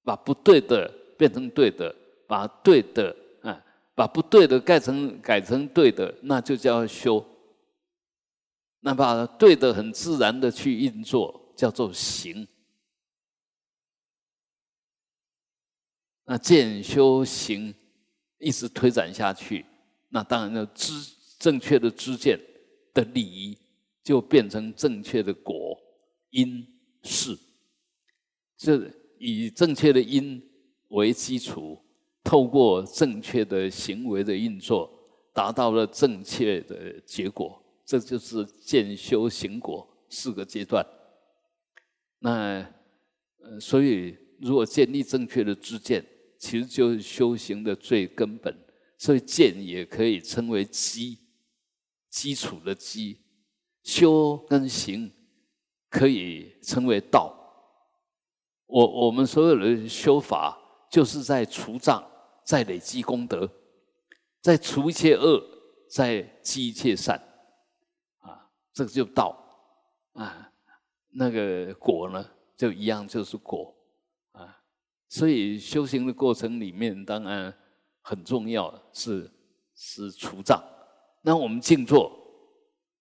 [0.06, 0.90] 把不对的。
[1.18, 1.94] 变成对的，
[2.28, 7.26] 把对的啊，把不对的改成改成对的，那就叫修。
[8.80, 12.48] 那把对的很自然的去运作，叫做行。
[16.26, 17.74] 那见修行
[18.38, 19.66] 一直推展下去，
[20.10, 20.94] 那当然要知
[21.40, 22.40] 正确的知见
[22.94, 23.58] 的礼仪，
[24.04, 25.78] 就变成正确的果
[26.30, 26.66] 因
[27.02, 27.38] 事。
[28.58, 30.44] 这以正确的因。
[30.90, 31.78] 为基础，
[32.24, 34.90] 透过正确的行为的运作，
[35.34, 37.62] 达到了正确的结果。
[37.86, 40.86] 这就是见修行果四个阶段。
[42.20, 42.66] 那
[43.40, 46.06] 呃，所以如果建立正确的知见，
[46.38, 48.54] 其实就是修行的最根本。
[48.98, 51.20] 所以见也可以称为基，
[52.10, 53.20] 基础的基。
[53.84, 55.10] 修跟行
[55.90, 57.34] 可以称为道。
[58.66, 60.58] 我我们所有的修法。
[60.90, 62.02] 就是在除障，
[62.44, 63.50] 在累积功德，
[64.42, 65.44] 在除一切恶，
[65.90, 67.22] 在积一切善，
[68.20, 69.36] 啊，这个就道
[70.14, 70.52] 啊。
[71.10, 73.76] 那个果呢，就一样，就是果
[74.32, 74.60] 啊。
[75.10, 77.54] 所以修行的过程里面，当然
[78.02, 79.30] 很重要是
[79.76, 80.64] 是除障。
[81.22, 82.12] 那我们静坐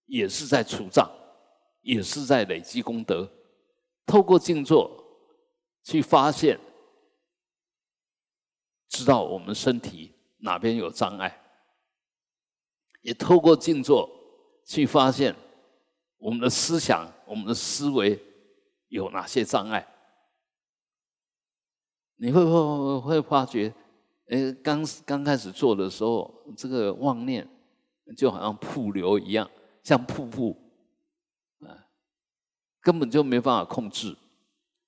[0.07, 1.09] 也是在除障，
[1.83, 3.31] 也是在累积功德。
[4.05, 4.91] 透过静坐
[5.85, 6.59] 去发现。
[8.89, 11.41] 知道我们身体哪边有障碍，
[13.03, 14.09] 也透过静坐
[14.65, 15.35] 去发现
[16.19, 18.19] 我们的思想、我们的思维
[18.89, 19.87] 有哪些障碍。
[22.17, 23.75] 你会会会发觉，
[24.29, 27.47] 哎，刚刚开始做的时候，这个妄念
[28.17, 29.51] 就好像瀑流一样，
[29.83, 30.57] 像瀑布，
[31.61, 31.87] 啊，
[32.81, 34.17] 根本就没办法控制，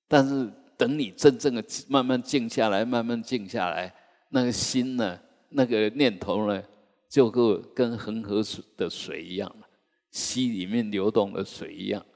[0.06, 0.52] 但是。
[0.78, 3.92] 等你真正的慢慢静下来，慢慢静下来，
[4.30, 6.62] 那个心呢，那个念头呢，
[7.10, 9.68] 就跟跟恒河水的水一样了，
[10.12, 12.06] 溪里面流动的水一样，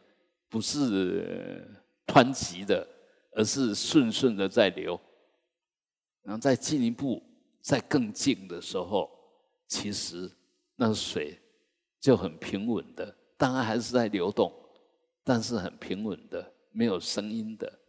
[0.49, 1.69] 不是
[2.07, 2.87] 湍急的，
[3.35, 4.99] 而是顺顺的在流。
[6.23, 7.21] 然后再进一步，
[7.61, 9.11] 再更静的时候，
[9.67, 10.31] 其实
[10.77, 11.37] 那水
[12.01, 14.53] 就很平稳的，当然还是在流动，
[15.25, 17.81] 但是很平稳的，没有声音的，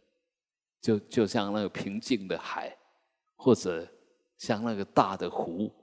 [0.84, 2.76] 就就像那个平静的海，
[3.36, 3.90] 或者
[4.36, 5.74] 像那个大的湖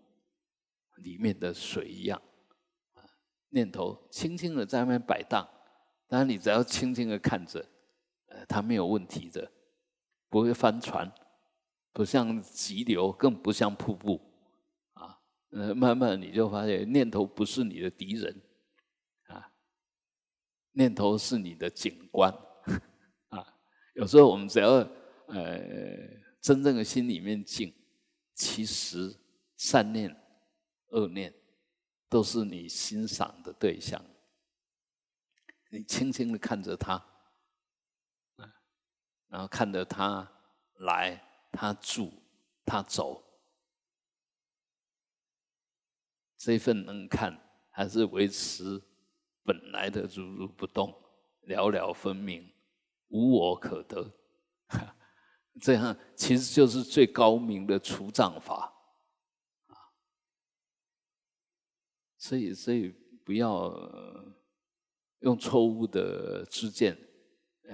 [0.97, 2.21] 里面的水一样，
[3.49, 5.49] 念头轻轻的在那边摆荡，
[6.07, 7.65] 当然你只要轻轻的看着，
[8.27, 9.51] 呃，它没有问题的，
[10.29, 11.11] 不会翻船。
[11.93, 14.21] 不像急流，更不像瀑布，
[14.93, 18.41] 啊，呃，慢慢你就发现念头不是你的敌人，
[19.27, 19.51] 啊，
[20.71, 22.50] 念头是你的警官，啊，
[23.93, 24.87] 有时候我们只要
[25.27, 25.59] 呃
[26.39, 27.73] 真正的心里面静，
[28.33, 29.15] 其实
[29.57, 30.15] 善念、
[30.89, 31.33] 恶念
[32.09, 34.03] 都是你欣赏的对象，
[35.69, 37.03] 你轻轻的看着他，
[39.27, 40.31] 然后看着他
[40.75, 41.27] 来。
[41.53, 42.13] 他住，
[42.65, 43.21] 他走，
[46.37, 47.37] 这份能看
[47.69, 48.81] 还是维持
[49.43, 50.97] 本来的如如不动，
[51.41, 52.49] 了了分明，
[53.11, 54.11] 无我可得，
[55.61, 58.73] 这样其实就是最高明的除障法
[59.67, 59.75] 啊！
[62.17, 62.89] 所以，所以
[63.23, 63.71] 不要
[65.19, 66.97] 用错误的知见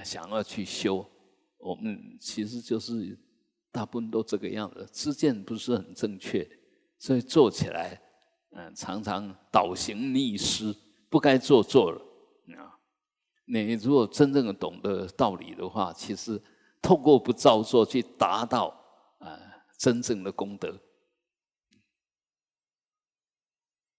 [0.04, 1.10] 想要去修，
[1.58, 3.17] 我们其实就是。
[3.69, 6.50] 大部分都这个样子，知见不是很正确，
[6.97, 8.02] 所以做起来，
[8.52, 10.76] 嗯，常常倒行逆施，
[11.10, 12.02] 不该做做了。
[13.48, 16.42] 你如果真正的懂得道理的话，其实
[16.82, 18.68] 透过不造作去达到
[19.18, 19.40] 啊
[19.78, 20.80] 真正的功德。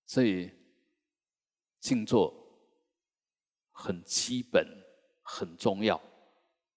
[0.07, 0.51] 所以
[1.81, 2.33] 静坐
[3.73, 4.67] 很基本，
[5.23, 6.01] 很重要。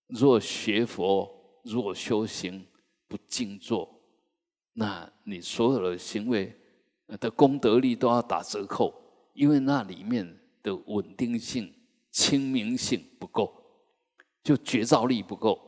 [0.08, 2.68] 若学佛，若修行。
[3.08, 4.02] 不静坐，
[4.72, 6.58] 那你所有的行为
[7.20, 8.94] 的功德力都要打折扣，
[9.34, 11.76] 因为那里面的稳定性、
[12.12, 13.52] 清明性不够，
[14.44, 15.60] 就觉照力不够。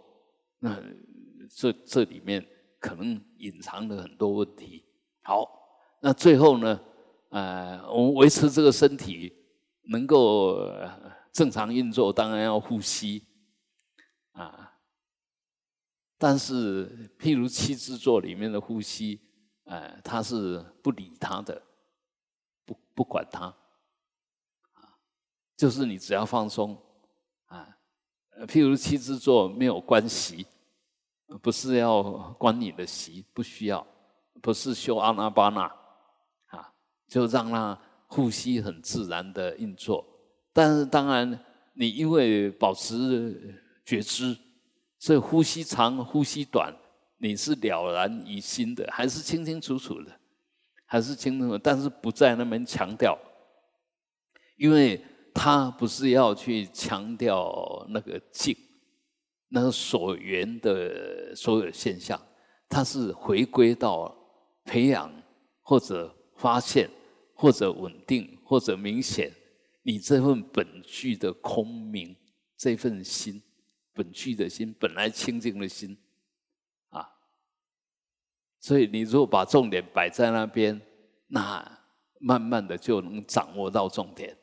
[0.59, 0.81] 那
[1.49, 2.45] 这这里面
[2.79, 4.85] 可能隐藏了很多问题。
[5.21, 5.49] 好，
[6.01, 6.79] 那最后呢？
[7.29, 9.33] 呃，我们维持这个身体
[9.85, 10.69] 能够
[11.31, 13.25] 正常运作，当然要呼吸
[14.33, 14.77] 啊。
[16.19, 19.19] 但是，譬如七支座里面的呼吸，
[19.63, 21.59] 呃，他是不理他的，
[22.65, 23.57] 不不管他，啊，
[25.55, 26.77] 就是你只要放松，
[27.45, 27.67] 啊，
[28.47, 30.45] 譬如七支坐没有关系，
[31.41, 32.03] 不是要
[32.39, 33.85] 关你的习，不需要，
[34.41, 35.61] 不是修阿那巴那，
[36.47, 36.73] 啊，
[37.07, 40.05] 就让他呼吸很自然的运作。
[40.51, 41.39] 但是当然，
[41.73, 44.37] 你因为保持觉知。
[44.99, 46.73] 所以呼吸长，呼吸短，
[47.17, 50.17] 你是了然于心的，还是清清楚楚的，
[50.85, 53.19] 还是清楚，但是不在那边强调，
[54.55, 58.55] 因为他不是要去强调那个静，
[59.49, 62.19] 那个所缘的所有现象，
[62.69, 64.15] 他是回归到
[64.63, 65.11] 培养
[65.61, 66.89] 或者发现
[67.33, 69.31] 或者稳定或者明显，
[69.81, 72.15] 你这份本具的空明
[72.57, 73.41] 这份心。
[73.95, 75.95] 本具的心，本来清净的心，
[76.89, 77.07] 啊，
[78.59, 80.81] 所以你如果把重点摆在那边，
[81.27, 81.79] 那
[82.19, 84.35] 慢慢的就能掌握到重点，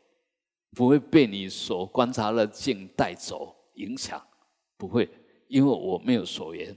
[0.73, 4.23] 不会被你所观察的境带走影响，
[4.77, 5.09] 不会，
[5.49, 6.77] 因为我没有所言，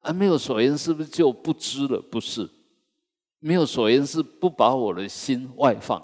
[0.00, 2.00] 啊，没有所言是不是就不知了？
[2.00, 2.48] 不是，
[3.40, 6.02] 没有所言是不把我的心外放，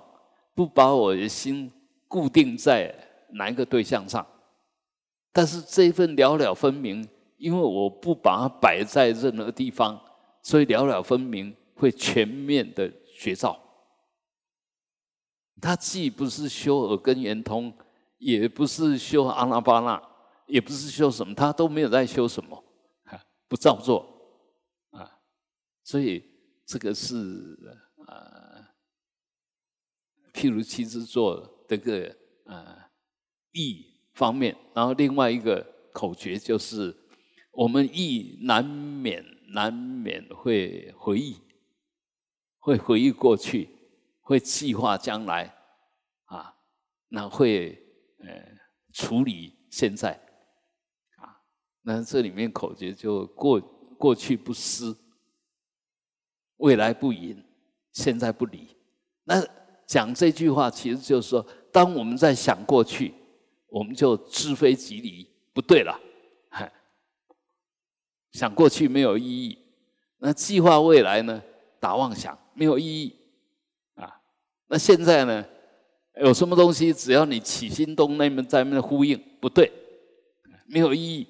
[0.54, 1.72] 不把我的心
[2.06, 2.94] 固定在
[3.32, 4.26] 哪一个对象上。
[5.32, 7.06] 但是这一份了了分明，
[7.38, 9.98] 因为我不把它摆在任何地方，
[10.42, 13.58] 所以了了分明会全面的觉照。
[15.60, 17.72] 他既不是修耳根圆通，
[18.18, 20.02] 也不是修阿拉巴那，
[20.46, 22.64] 也不是修什么，他都没有在修什么，
[23.46, 24.04] 不照做
[24.90, 25.20] 啊。
[25.84, 26.24] 所以
[26.64, 27.58] 这个是
[28.06, 28.72] 啊，
[30.32, 32.90] 譬如七支座这个啊
[33.52, 33.88] 意。
[34.12, 36.94] 方面，然后另外一个口诀就是：
[37.52, 41.36] 我们意难免难免会回忆，
[42.58, 43.70] 会回忆过去，
[44.30, 45.52] 会计划将来，
[46.26, 46.54] 啊，
[47.08, 47.76] 那会
[48.20, 48.28] 呃
[48.92, 50.12] 处理现在，
[51.16, 51.42] 啊，
[51.82, 53.60] 那这里面口诀就过
[53.98, 54.96] 过去不思，
[56.58, 57.44] 未来不迎，
[57.90, 58.76] 现在不理。
[59.24, 59.44] 那
[59.84, 63.12] 讲这句话，其实就是说，当我们在想过去。
[63.72, 66.00] 我们就知非即离，不对了，
[68.32, 69.56] 想过去没有意义。
[70.18, 71.40] 那计划未来呢？
[71.78, 73.19] 打妄想没有意义。
[74.70, 75.44] 那现在呢？
[76.20, 79.70] 有什么东西只要你起心动念在那呼应，不对，
[80.66, 81.26] 没有意义。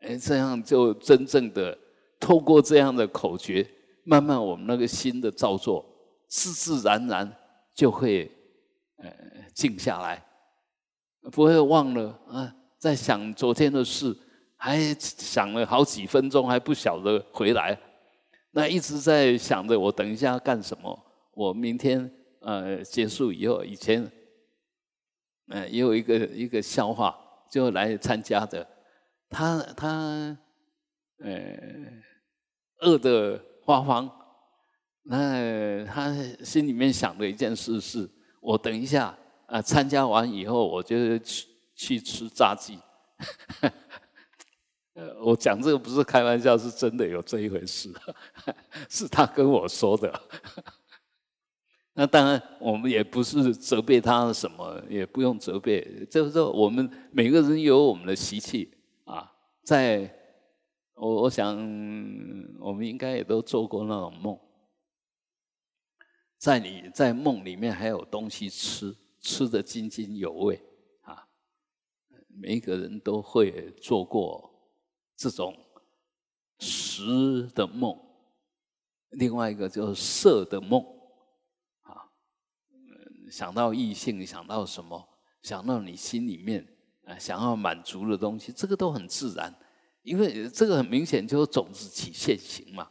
[0.00, 1.76] 哎，这样就真正的
[2.18, 3.68] 透过这样的口诀，
[4.04, 5.84] 慢慢我们那个心的造作，
[6.28, 7.30] 自自然然
[7.74, 8.30] 就会
[8.96, 9.12] 呃
[9.52, 10.24] 静下来，
[11.32, 14.16] 不会忘了啊，在想昨天的事。
[14.56, 17.78] 还想了好几分钟，还不晓得回来，
[18.52, 21.03] 那一直在想着我等一下要干什么。
[21.34, 22.10] 我明天
[22.40, 24.10] 呃结束以后，以前
[25.48, 27.18] 呃也有一个一个笑话，
[27.50, 28.66] 就来参加的，
[29.28, 30.38] 他他
[31.18, 31.58] 呃
[32.80, 34.10] 饿得发慌，
[35.02, 36.14] 那他
[36.44, 38.08] 心里面想的一件事是：
[38.40, 39.16] 我等一下
[39.46, 42.78] 啊参加完以后，我就去去吃炸鸡。
[44.94, 47.92] 呃，我讲这个不是开玩笑，是真的有这一回事，
[48.88, 50.20] 是他跟我说的。
[51.94, 56.06] 那当然，我们也不是责备他什么，也不用责备。
[56.10, 58.72] 就是说，我们每个人有我们的习气
[59.04, 59.32] 啊。
[59.62, 60.12] 在，
[60.94, 61.56] 我我想，
[62.60, 64.38] 我们应该也都做过那种梦，
[66.36, 70.60] 在你在梦里面还有东西吃，吃的津津有味
[71.02, 71.26] 啊。
[72.28, 74.50] 每一个人都会做过。
[75.16, 75.56] 这种
[76.58, 77.96] 食的梦，
[79.10, 80.84] 另外一个就是色的梦，
[83.34, 85.04] 想到异性，想到什么，
[85.42, 86.64] 想到你心里面
[87.04, 89.52] 啊想要满足的东西，这个都很自然，
[90.04, 92.86] 因为这个很明显就是种子起现行嘛。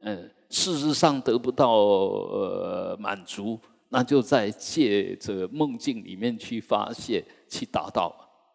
[0.00, 3.56] 嗯，事实上得不到呃满足，
[3.88, 8.12] 那就在借着梦境里面去发泄，去达到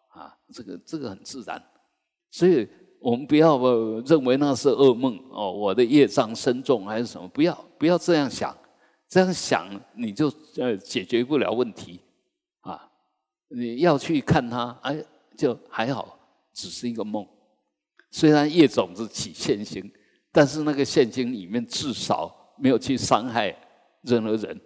[0.08, 1.62] 啊，这个这个很自然，
[2.30, 2.68] 所以。
[3.02, 3.56] 我们不要
[4.00, 7.26] 认为那是噩梦哦，我的业障深重还是什么？
[7.28, 8.54] 不要不要这样想，
[9.10, 12.00] 这样想你就呃解决不了问题
[12.60, 12.90] 啊！
[13.48, 15.04] 你要去看它，哎，
[15.36, 16.18] 就还好，
[16.54, 17.26] 只是一个梦。
[18.10, 19.92] 虽然业种子起现行，
[20.32, 23.54] 但是那个现行里面至少没有去伤害
[24.02, 24.58] 任何人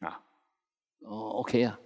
[0.00, 0.20] 啊。
[1.00, 1.80] 哦，OK 啊，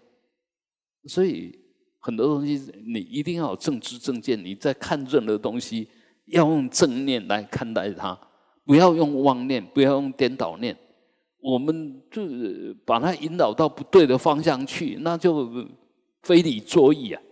[1.04, 1.60] 所以。
[2.02, 5.86] 很多东西你一定要有正知正见，你在看任何东西
[6.28, 8.18] 要用正念来看待它，
[8.64, 10.74] 不要用妄念，不要用颠倒念。
[11.40, 12.22] 我们就
[12.84, 15.66] 把它引导到不对的方向去，那就
[16.22, 17.22] 非理作意啊。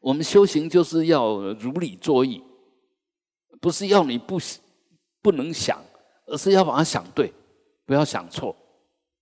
[0.00, 2.42] 我们修行就是要如理作意，
[3.60, 4.38] 不是要你不
[5.22, 5.82] 不能想，
[6.26, 7.32] 而是要把它想对，
[7.86, 8.56] 不要想错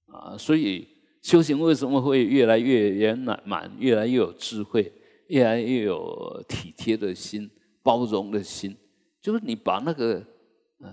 [0.06, 0.36] 啊。
[0.38, 0.88] 所以。
[1.22, 4.92] 修行为什么会越来越圆满，越来越有智慧，
[5.28, 7.48] 越来越有体贴的心、
[7.80, 8.76] 包容的心？
[9.20, 10.14] 就是你把那个
[10.80, 10.92] 呃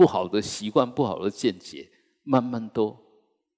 [0.00, 1.86] 不好的习惯、不好的见解，
[2.22, 2.96] 慢慢都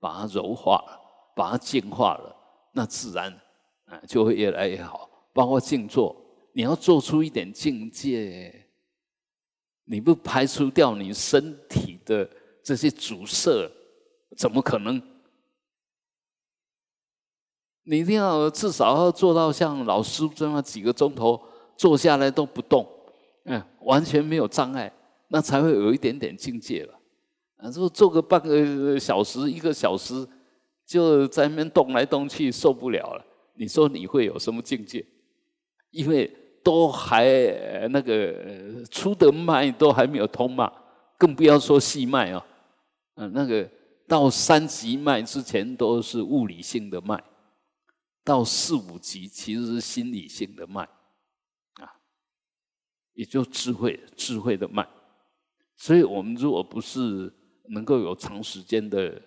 [0.00, 1.00] 把它柔化了，
[1.36, 2.36] 把它净化了，
[2.72, 3.32] 那自然
[3.84, 5.08] 啊就会越来越好。
[5.32, 6.16] 包括静坐，
[6.52, 8.68] 你要做出一点境界，
[9.84, 12.28] 你不排除掉你身体的
[12.64, 13.70] 这些阻塞，
[14.36, 15.00] 怎么可能？
[17.84, 21.40] 你一定要至少要做到像老师这样几个钟头
[21.76, 22.84] 坐下来都不动，
[23.44, 24.92] 嗯，完全没有障碍，
[25.32, 26.92] 那才会有一点点境界了。
[27.56, 30.28] 啊，如果做个半个小时、一个小时，
[30.84, 33.24] 就在那边动来动去受不了了，
[33.54, 35.02] 你说你会有什么境界？
[35.90, 36.30] 因为
[36.62, 37.24] 都还
[37.88, 40.70] 那个粗的脉都还没有通嘛，
[41.16, 42.46] 更不要说细脉啊。
[43.14, 43.66] 嗯，那个
[44.06, 47.22] 到三级脉之前都是物理性的脉。
[48.22, 50.82] 到四五级其实是心理性的脉，
[51.80, 51.88] 啊，
[53.14, 54.86] 也就智慧智慧的脉。
[55.82, 57.28] 所以我们如果不是
[57.70, 59.20] 能够有长时间的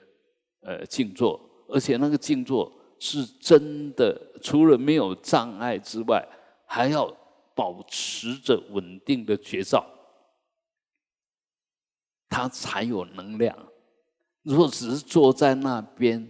[0.61, 1.37] 呃静坐，
[1.67, 6.25] 而且那个静坐是真的，除了没有障碍之外，
[6.65, 7.13] 还要
[7.53, 9.85] 保持着稳定的觉照，
[12.29, 13.53] 它才有能量。
[14.43, 16.25] 如果只是坐在那边，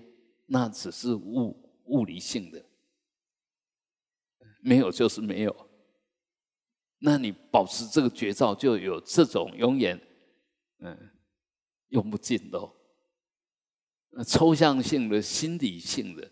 [0.47, 1.61] 那只是物。
[1.87, 2.65] 物理性的
[4.59, 5.55] 没有就是没有，
[6.97, 9.95] 那你保持这个绝招，就有这种永远
[10.85, 11.09] 嗯
[11.89, 12.71] 用不尽的。
[14.25, 16.31] 抽象性的、心理性的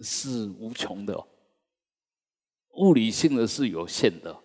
[0.00, 1.28] 是无穷的哦，
[2.76, 4.42] 物理性的是有限的。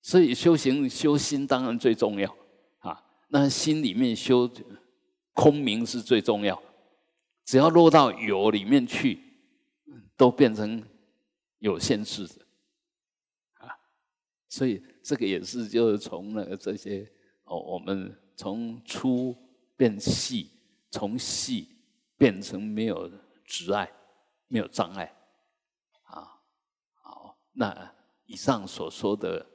[0.00, 2.34] 所以修行修心当然最重要
[2.78, 4.48] 啊，那心里面修
[5.32, 6.62] 空明是最重要。
[7.44, 9.20] 只要落到有里面去，
[10.16, 10.82] 都变成
[11.58, 12.46] 有限制的，
[13.54, 13.74] 啊，
[14.48, 17.10] 所以这个也是就是从那这些
[17.48, 19.36] 哦，我们从粗
[19.76, 20.50] 变细，
[20.90, 21.68] 从细
[22.16, 23.10] 变成没有
[23.44, 23.90] 阻碍，
[24.46, 25.12] 没有障碍，
[26.04, 26.40] 啊，
[27.02, 27.94] 好，那
[28.26, 29.46] 以上所说的，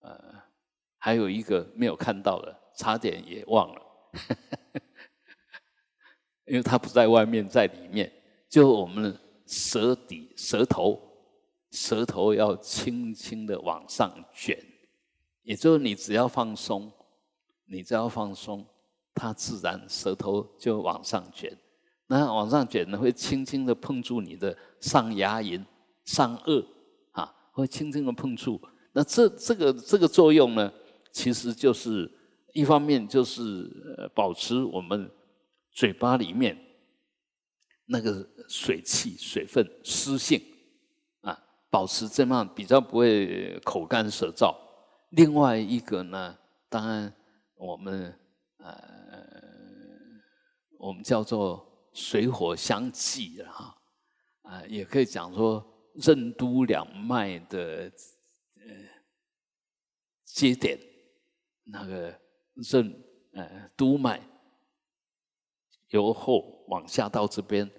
[0.00, 0.42] 呃，
[0.98, 3.82] 还有一个没有看到的，差点也忘了，
[6.46, 8.12] 因为它不在外面，在里面，
[8.48, 11.02] 就我们舌底、舌头。
[11.72, 14.56] 舌头要轻轻的往上卷，
[15.42, 16.90] 也就是你只要放松，
[17.66, 18.66] 你只要放松，
[19.14, 21.56] 它自然舌头就往上卷。
[22.06, 25.64] 那往上卷呢，会轻轻的碰触你的上牙龈、
[26.04, 26.64] 上颚，
[27.10, 28.60] 啊，会轻轻的碰触。
[28.92, 30.72] 那这这个这个作用呢，
[31.12, 32.10] 其实就是
[32.54, 33.68] 一方面就是
[34.14, 35.10] 保持我们
[35.72, 36.56] 嘴巴里面
[37.86, 40.40] 那个水气、水分、湿性
[41.22, 41.36] 啊。
[41.68, 44.54] 保持这样比较不会口干舌燥。
[45.10, 46.38] 另外一个呢，
[46.68, 47.12] 当然
[47.56, 48.18] 我们
[48.58, 48.72] 呃，
[50.78, 53.76] 我们叫做水火相济哈，
[54.42, 57.90] 啊，也可以讲说任督两脉的
[58.56, 58.72] 呃
[60.24, 60.78] 接点，
[61.64, 62.20] 那个
[62.54, 64.20] 任呃督脉
[65.88, 67.70] 由后往下到这边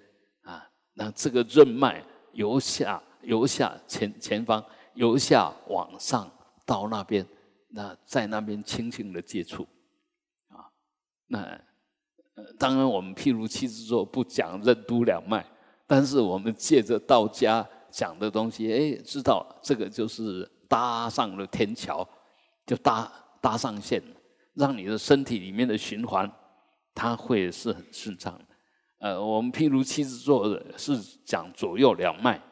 [0.42, 3.02] 啊，那这个任脉由下。
[3.22, 4.64] 由下前前方，
[4.94, 6.30] 由下往上
[6.64, 7.26] 到那边，
[7.68, 9.66] 那在那边轻轻的接触，
[10.48, 10.68] 啊，
[11.26, 11.60] 那
[12.58, 15.44] 当然我们譬如七字座不讲任督两脉，
[15.86, 22.06] 但是我们借着道家讲的东西，哎，知道这个就是搭上了天桥，
[22.66, 23.10] 就搭
[23.40, 24.02] 搭上线，
[24.54, 26.30] 让你的身体里面的循环，
[26.94, 28.44] 它会是很顺畅的。
[28.98, 32.42] 呃，我们譬如七字座是讲左右两脉。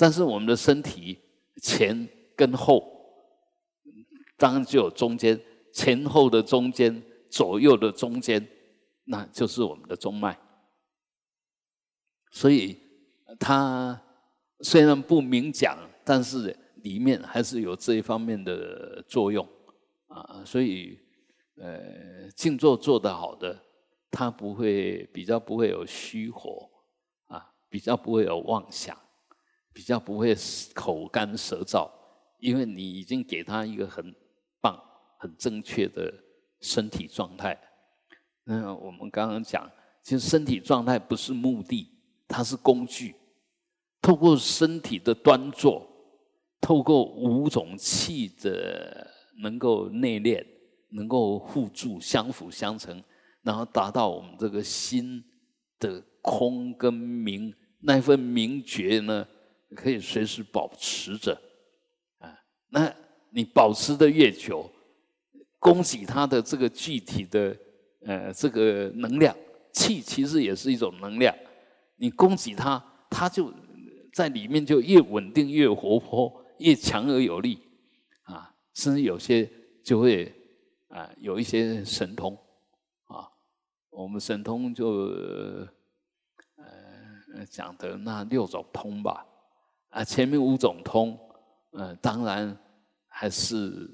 [0.00, 1.18] 但是我们的身体
[1.60, 2.97] 前跟后，
[4.38, 5.38] 当然就有中间，
[5.74, 8.48] 前后的中间，左右的中间，
[9.04, 10.38] 那就是我们的中脉。
[12.30, 12.78] 所以
[13.38, 14.00] 它
[14.60, 19.46] 虽然不明讲，但是里面还是有这一方面的作用
[20.06, 20.42] 啊。
[20.46, 20.98] 所以
[21.56, 23.60] 呃，静坐做得好的，
[24.10, 26.70] 它不会比较不会有虚火
[27.26, 28.96] 啊，比较不会有妄想。
[29.70, 30.34] 比较不会
[30.74, 31.88] 口干舌燥，
[32.40, 34.12] 因为你已经给他一个很、
[35.18, 36.10] 很正确的
[36.60, 37.58] 身体状态。
[38.44, 39.70] 那我们刚刚讲，
[40.02, 41.86] 其实身体状态不是目的，
[42.26, 43.14] 它是工具。
[44.00, 45.86] 透过身体的端坐，
[46.60, 49.06] 透过五种气的
[49.42, 50.42] 能够内敛，
[50.92, 53.02] 能够互助、相辅相成，
[53.42, 55.22] 然后达到我们这个心
[55.78, 59.26] 的空跟明那份明觉呢？
[59.76, 61.38] 可以随时保持着，
[62.20, 62.32] 啊，
[62.70, 62.90] 那
[63.30, 64.66] 你保持的越久，
[65.58, 67.56] 供给它的这个具体的
[68.06, 69.34] 呃这个能量
[69.72, 71.34] 气，其实也是一种能量。
[71.96, 73.52] 你供给它，它就
[74.12, 77.58] 在里面就越稳定、越活泼、越强而有力，
[78.22, 79.50] 啊，甚至有些
[79.84, 80.32] 就会
[80.88, 82.34] 啊有一些神通，
[83.06, 83.28] 啊，
[83.90, 84.88] 我们神通就
[86.56, 89.24] 呃讲的那六种通吧。
[89.90, 91.18] 啊，前面五种通，
[91.70, 92.54] 呃，当然
[93.06, 93.88] 还是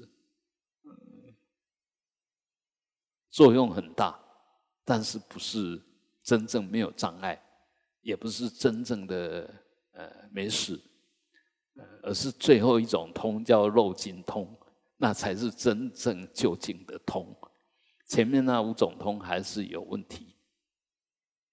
[3.35, 4.17] 作用很大，
[4.85, 5.83] 但是不是
[6.23, 7.37] 真正没有障碍，
[7.99, 9.53] 也不是真正的
[9.91, 10.81] 呃没事，
[12.01, 14.57] 而是最后一种通叫肉尽通，
[14.95, 17.35] 那才是真正究竟的通。
[18.07, 20.37] 前面那五种通还是有问题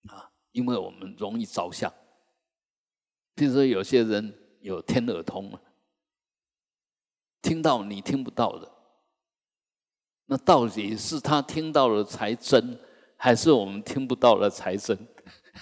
[0.07, 1.93] 啊，因为我们容易着相。
[3.35, 5.61] 譬如说，有些人有天耳通了，
[7.41, 8.72] 听到你听不到的，
[10.27, 12.79] 那到底是他听到了才真，
[13.16, 14.99] 还是我们听不到了才真？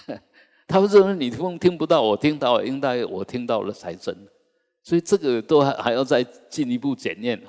[0.67, 4.15] 他们认为你听听不到，我听到，应该我听到了才真。
[4.83, 7.39] 所以这个都还还要再进一步检验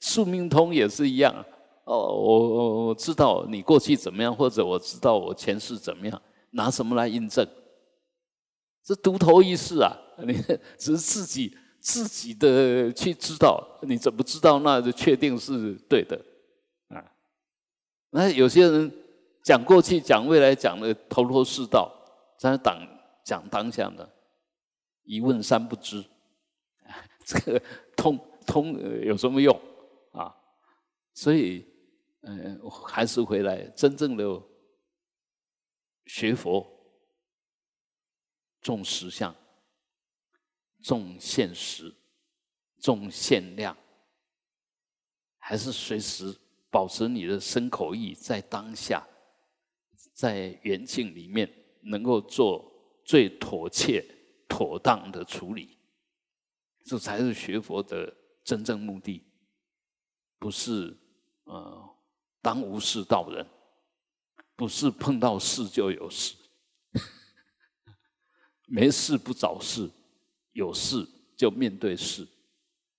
[0.00, 1.32] 宿命通也是一样，
[1.84, 7.46] 哦，我我知道你过去怎么样，或者我知道我前世怎么样，拿什么来印证？
[8.84, 9.96] 这独头一世啊！
[10.26, 10.32] 你
[10.78, 14.58] 只是自己自己的去知道，你怎么知道？
[14.60, 16.20] 那就确定是对的。
[18.16, 18.90] 那有些人
[19.44, 21.92] 讲过去、讲未来、讲的头头是道，
[22.38, 22.80] 在当
[23.22, 24.10] 讲当下的，
[25.02, 26.02] 一问三不知，
[27.26, 27.62] 这个
[27.94, 28.72] 通通
[29.04, 29.54] 有什么用
[30.12, 30.34] 啊？
[31.12, 31.66] 所以，
[32.22, 32.58] 嗯，
[32.88, 34.24] 还是回来真正的
[36.06, 36.66] 学佛。
[38.62, 39.36] 重实相，
[40.82, 41.94] 重现实，
[42.80, 43.76] 重限量，
[45.36, 46.34] 还是随时
[46.70, 49.06] 保持你的身口意在当下，
[50.12, 51.50] 在缘境里面
[51.82, 52.72] 能够做
[53.04, 54.04] 最妥切、
[54.48, 55.78] 妥当的处理，
[56.84, 58.12] 这才是学佛的
[58.44, 59.22] 真正目的，
[60.38, 60.96] 不是
[61.44, 61.96] 呃
[62.42, 63.46] 当无事道人，
[64.54, 66.34] 不是碰到事就有事，
[68.66, 69.90] 没事不找事，
[70.52, 71.06] 有事
[71.36, 72.26] 就面对事，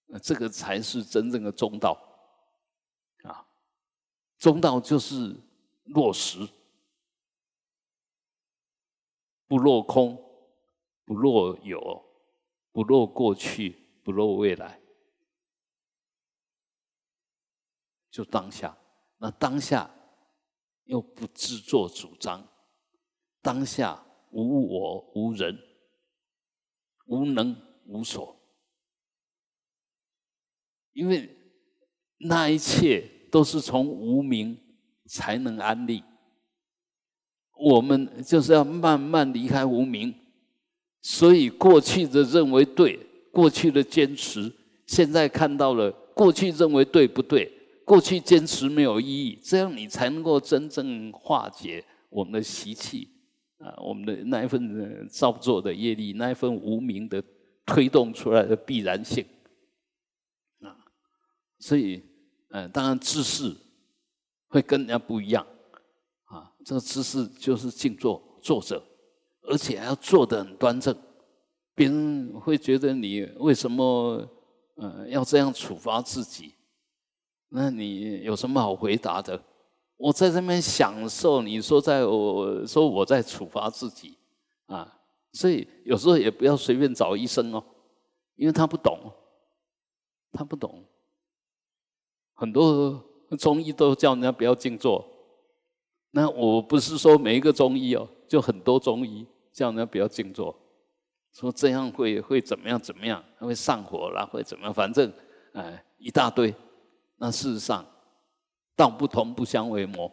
[0.05, 2.01] 那这个才是真正的中道。
[4.37, 5.35] 中道就是
[5.85, 6.47] 落实，
[9.47, 10.15] 不落空，
[11.05, 12.05] 不落有，
[12.71, 13.71] 不落过去，
[14.03, 14.79] 不落未来，
[18.11, 18.77] 就当下。
[19.17, 19.89] 那当下
[20.83, 22.47] 又不自作主张，
[23.41, 25.57] 当下无我无人，
[27.07, 28.39] 无能无所，
[30.93, 31.35] 因为
[32.17, 33.16] 那一切。
[33.29, 34.57] 都是从无名
[35.05, 36.03] 才能安立，
[37.59, 40.13] 我们就是要慢慢离开无名，
[41.01, 42.99] 所以过去的认为对，
[43.31, 44.51] 过去的坚持，
[44.85, 47.51] 现在看到了过去认为对不对？
[47.85, 53.07] 过去坚持没有意义，这样你才能够真正化解我们的习气
[53.59, 57.23] 啊，我们的那一份造作的业力，那一份无名的
[57.65, 59.25] 推动出来的必然性
[60.61, 60.75] 啊，
[61.59, 62.03] 所以。
[62.49, 63.55] 嗯，当然姿势
[64.47, 65.45] 会跟人家不一样
[66.25, 66.53] 啊。
[66.65, 68.81] 这个姿势就是静坐坐着，
[69.41, 70.95] 而且还要坐得很端正。
[71.75, 74.27] 别人会觉得你为什么
[74.75, 76.53] 呃要这样处罚自己？
[77.49, 79.41] 那你有什么好回答的？
[79.97, 84.17] 我在这边享受，你说在我说我在处罚自己
[84.67, 84.93] 啊。
[85.33, 87.63] 所以有时候也不要随便找医生哦，
[88.35, 89.11] 因为他不懂，
[90.31, 90.83] 他不懂。
[92.39, 93.03] 很多
[93.39, 95.03] 中医都叫人家不要静坐，
[96.11, 100.55] 那我不是说每一个中医哦，就很多中医叫人家不要静坐，
[101.33, 105.11] 说这样会会怎么样怎么样，会上火啦，会怎么样，反正
[105.53, 106.53] 哎一大堆。
[107.17, 107.83] 那事实上，
[108.75, 110.11] 道不同不相为谋，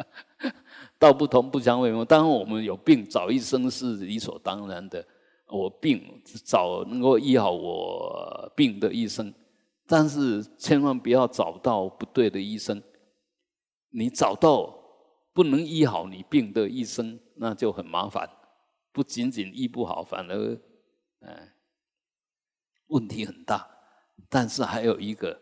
[1.00, 2.04] 道不同不相为谋。
[2.04, 5.02] 当然我们有病找医生是理所当然的，
[5.48, 9.32] 我病找能够医好我病的医生。
[9.86, 12.82] 但是千万不要找到不对的医生，
[13.90, 14.74] 你找到
[15.32, 18.28] 不能医好你病的医生，那就很麻烦。
[18.92, 20.60] 不仅仅医不好，反而，
[21.20, 21.52] 嗯，
[22.88, 23.68] 问题很大。
[24.28, 25.40] 但是还有一个，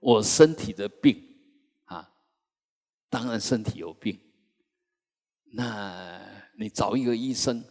[0.00, 1.20] 我身体的病
[1.84, 2.12] 啊，
[3.08, 4.20] 当然身体有病，
[5.52, 6.20] 那
[6.58, 7.64] 你找一个医生，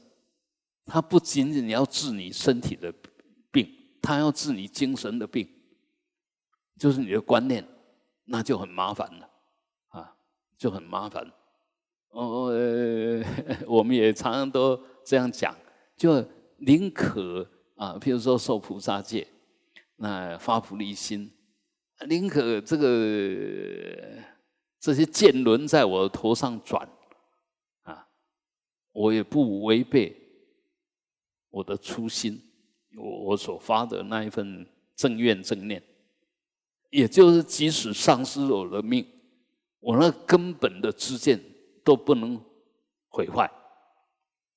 [0.86, 2.94] 他不仅仅要治你身体的
[3.52, 3.70] 病，
[4.02, 5.48] 他要治你精神的病。
[6.78, 7.66] 就是你的观念，
[8.26, 9.30] 那就很麻烦了，
[9.90, 10.16] 啊，
[10.58, 11.26] 就很麻烦。
[12.10, 12.52] 哦，
[13.68, 15.56] 我们也常常都这样讲，
[15.96, 16.24] 就
[16.58, 19.28] 宁可啊，譬如说受菩萨戒，
[19.98, 21.32] 那发菩提心，
[22.08, 24.24] 宁可这个
[24.80, 26.88] 这些剑轮在我头上转，
[27.84, 28.08] 啊，
[28.94, 30.16] 我也不违背
[31.50, 32.42] 我的初心，
[32.96, 35.84] 我我所发的那一份正愿正念。
[36.90, 39.06] 也就是，即使丧失了我的命，
[39.80, 41.40] 我那根本的知见
[41.84, 42.42] 都不能
[43.10, 43.52] 毁坏。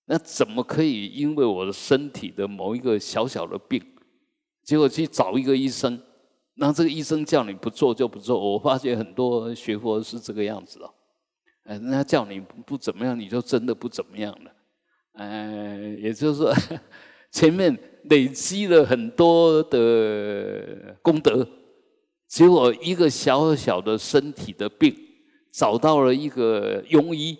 [0.06, 3.80] 那怎么可以因为我的身体的某一个小小的病，
[4.64, 6.00] 结果去找一个医生，
[6.54, 8.52] 那这个医生叫你不做就不做？
[8.52, 10.94] 我发现很多学佛是这个样子哦，
[11.64, 14.52] 哎，人家叫你不怎么样，你就真的不怎么样了。
[15.12, 16.52] 哎，也就是说，
[17.30, 21.46] 前面累积了很多的功德。
[22.30, 24.96] 结果一个小小的身体的病，
[25.50, 27.36] 找到了一个庸医，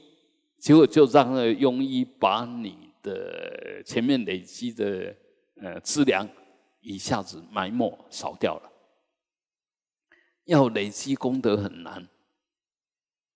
[0.59, 5.15] 结果就让那庸医把你的前面累积的
[5.63, 6.29] 呃资粮
[6.81, 8.73] 一下子埋没扫掉了。
[10.47, 12.09] 要累积功德很难，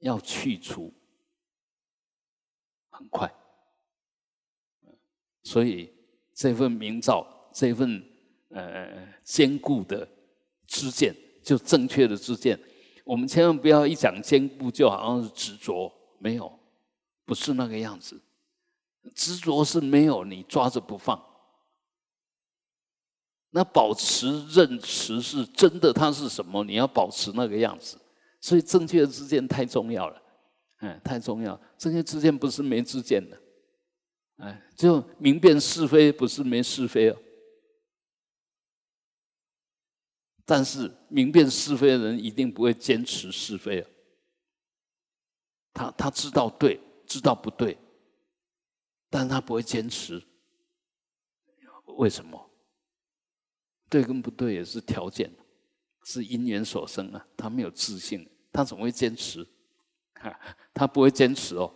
[0.00, 0.92] 要去除
[2.90, 3.32] 很快。
[5.44, 5.88] 所以
[6.34, 8.04] 这份明照，这份
[8.48, 10.08] 呃坚固的
[10.66, 11.14] 知见。
[11.44, 12.58] 就正确的知见，
[13.04, 16.50] 我们千万不要一讲坚固就好像是执着，没有，
[17.26, 18.20] 不是那个样子。
[19.14, 21.22] 执着是没有你抓着不放，
[23.50, 26.64] 那保持认识是真的，它是什么？
[26.64, 27.98] 你要保持那个样子。
[28.40, 30.22] 所以正确的知见太重要了，
[30.80, 31.58] 嗯，太重要。
[31.76, 33.38] 正确知见不是没知见的，
[34.38, 37.16] 哎，就明辨是非不是没是非哦。
[40.44, 43.90] 但是明辨是非的人一定不会坚持是非啊。
[45.72, 47.78] 他他知道对，知道不对，
[49.10, 50.22] 但他不会坚持。
[51.96, 52.50] 为什么？
[53.88, 55.32] 对跟不对也是条件，
[56.04, 57.24] 是因缘所生啊。
[57.36, 59.46] 他没有自信，他怎么会坚持？
[60.72, 61.72] 他不会坚持哦。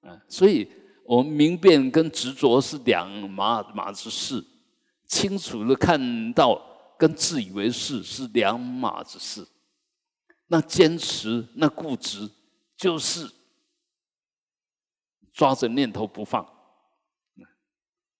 [0.00, 0.68] 啊，所以
[1.04, 4.44] 我们明辨跟执着是两码码子事，
[5.06, 6.71] 清楚的看到
[7.02, 9.44] 跟自以为是是两码子事。
[10.46, 12.30] 那坚持，那固执，
[12.76, 13.28] 就是
[15.32, 16.46] 抓着念头不放，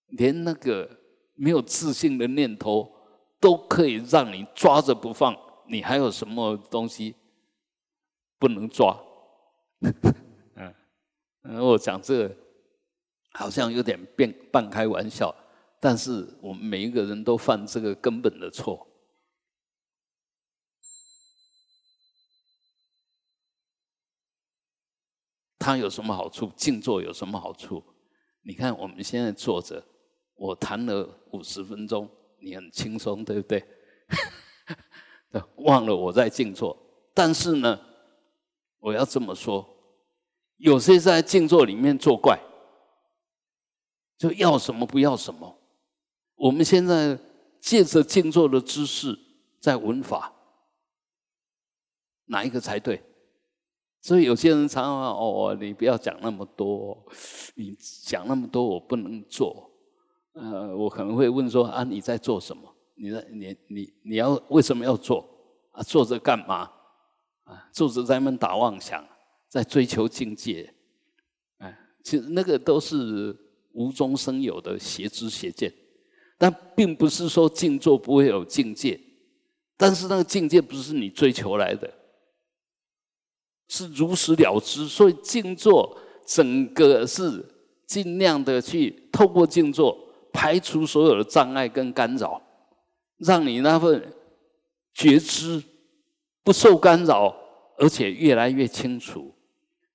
[0.08, 0.98] 连那个
[1.34, 2.92] 没有自信的念头
[3.38, 5.36] 都可以让你抓着不放，
[5.68, 7.14] 你还有什么东西
[8.40, 8.98] 不能抓？
[11.44, 12.36] 嗯，我讲这个
[13.30, 15.32] 好像有点变半开玩笑，
[15.84, 18.86] 但是我们每一个人都犯这个根本的错。
[25.58, 26.52] 它有什么好处？
[26.56, 27.82] 静坐有什么好处？
[28.42, 29.84] 你看我们现在坐着，
[30.36, 32.08] 我谈了五十分钟，
[32.40, 33.64] 你很轻松，对不对？
[35.66, 36.76] 忘了我在静坐，
[37.12, 37.80] 但是呢，
[38.78, 39.68] 我要这么说。
[40.58, 42.40] 有些在静坐里面作怪，
[44.16, 45.58] 就要什么不要什么。
[46.36, 47.18] 我们现在
[47.60, 49.18] 借着静坐的姿势
[49.60, 50.32] 在闻法，
[52.26, 53.02] 哪一个才对？
[54.00, 57.06] 所以有些人常常哦，你不要讲那么多，
[57.54, 59.70] 你讲那么多我不能做。
[60.32, 62.74] 呃，我可能会问说啊，你在做什么？
[62.94, 65.28] 你在你你你要为什么要做？
[65.72, 66.70] 啊，坐着干嘛？
[67.44, 69.04] 啊，坐着在那打妄想。
[69.48, 70.72] 在追求境界，
[71.58, 73.38] 哎，其实那个都是
[73.72, 75.70] 无中生有的邪知邪见，
[76.42, 78.98] 但并不是说静坐不会有境界，
[79.76, 81.88] 但是那个境界不是你追求来的，
[83.68, 84.88] 是如实了知。
[84.88, 87.48] 所以静坐整个是
[87.86, 89.96] 尽量的去透过静坐
[90.32, 92.42] 排除所有的障碍跟干扰，
[93.18, 94.12] 让你那份
[94.92, 95.62] 觉知
[96.42, 97.32] 不受干扰，
[97.78, 99.32] 而且越来越清楚。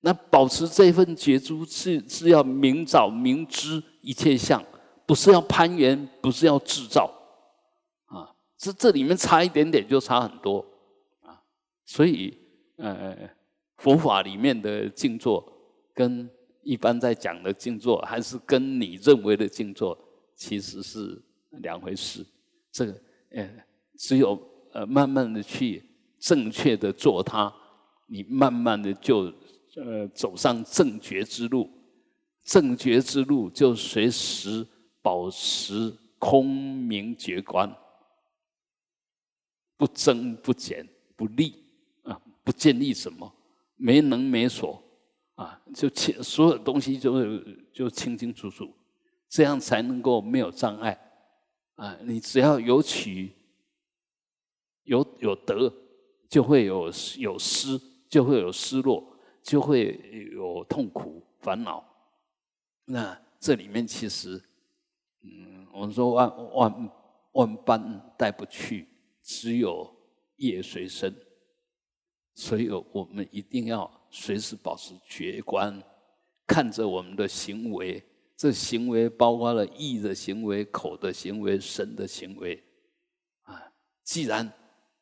[0.00, 4.64] 那保持这份觉知是是要明早明知一切相，
[5.08, 7.10] 不是要攀缘，不是要制造，
[8.08, 8.28] 啊，
[8.58, 10.62] 这这里面差一点点就差很多，
[11.22, 11.40] 啊，
[11.86, 12.36] 所以
[12.76, 13.16] 呃，
[13.78, 15.50] 佛法里面的静坐
[15.94, 16.28] 跟
[16.62, 19.98] 一般在讲的静坐，还是跟你认为的静坐
[20.36, 21.18] 其实是
[21.62, 22.22] 两回事。
[22.70, 22.92] 这个
[23.30, 23.50] 呃，
[23.96, 24.38] 只有
[24.72, 25.82] 呃慢慢的去
[26.18, 27.50] 正确的做它，
[28.06, 29.32] 你慢慢的就。
[29.76, 31.70] 呃，走上正觉之路，
[32.42, 34.66] 正觉之路就随时
[35.08, 37.74] 保持空明觉观，
[39.78, 40.86] 不增不减
[41.16, 41.64] 不立
[42.02, 43.34] 啊，不建立什么，
[43.76, 44.82] 没能没所
[45.36, 47.38] 啊，就清所有东西就
[47.72, 48.70] 就清清楚楚，
[49.30, 50.90] 这样才能够没有障碍
[51.76, 51.96] 啊。
[52.02, 53.32] 你只要有取
[54.82, 55.72] 有有得，
[56.28, 57.80] 就会有有失，
[58.10, 59.16] 就会有失落。
[59.40, 59.98] 就会
[60.34, 61.82] 有痛苦烦恼，
[62.84, 64.38] 那这里面其实，
[65.30, 66.90] 嗯，我们说万万
[67.32, 68.88] 万般带不去，
[69.22, 69.88] 只有
[70.36, 71.14] 业随身，
[72.34, 75.82] 所以我们一定要随时保持觉观，
[76.46, 78.02] 看着我们的行为，
[78.36, 82.62] 这行为包括了意的行为、口的行为、身的行为，
[83.42, 83.72] 啊，
[84.02, 84.50] 既然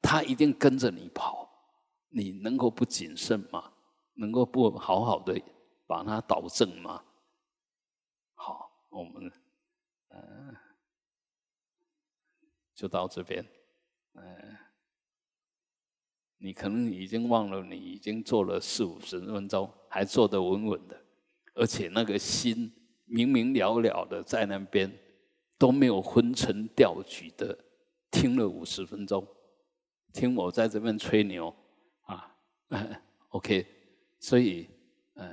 [0.03, 1.49] 他一定跟着你跑，
[2.09, 3.73] 你能够不谨慎吗？
[4.15, 5.39] 能够不好好的
[5.87, 7.05] 把它导正吗？
[8.35, 9.31] 好，我们
[10.17, 10.57] 嗯
[12.75, 13.45] 就到这边。
[14.15, 14.57] 嗯，
[16.39, 21.05] 你可能已经忘了，你已经做了四五十分钟，还坐得稳稳的，
[21.55, 22.73] 而且那个心
[23.05, 24.93] 明明了了的在那边，
[25.59, 27.59] 都没有昏沉掉举的
[28.11, 29.27] 听了五十分钟，
[30.13, 31.55] 听我在这边吹牛
[32.03, 32.37] 啊，
[33.31, 33.67] OK。
[34.19, 34.69] 所以，
[35.15, 35.31] 呃，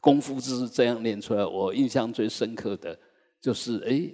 [0.00, 1.44] 功夫就是这样练出来。
[1.44, 2.98] 我印象最深刻的，
[3.40, 4.10] 就是哎，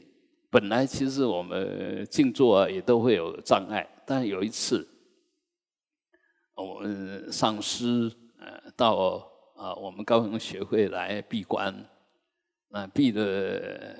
[0.50, 4.86] 本来其实我们静坐啊也都会有障碍，但有一次，
[6.56, 8.94] 我们上师呃到
[9.56, 11.74] 啊我们高雄学会来闭关，
[12.70, 13.96] 啊闭了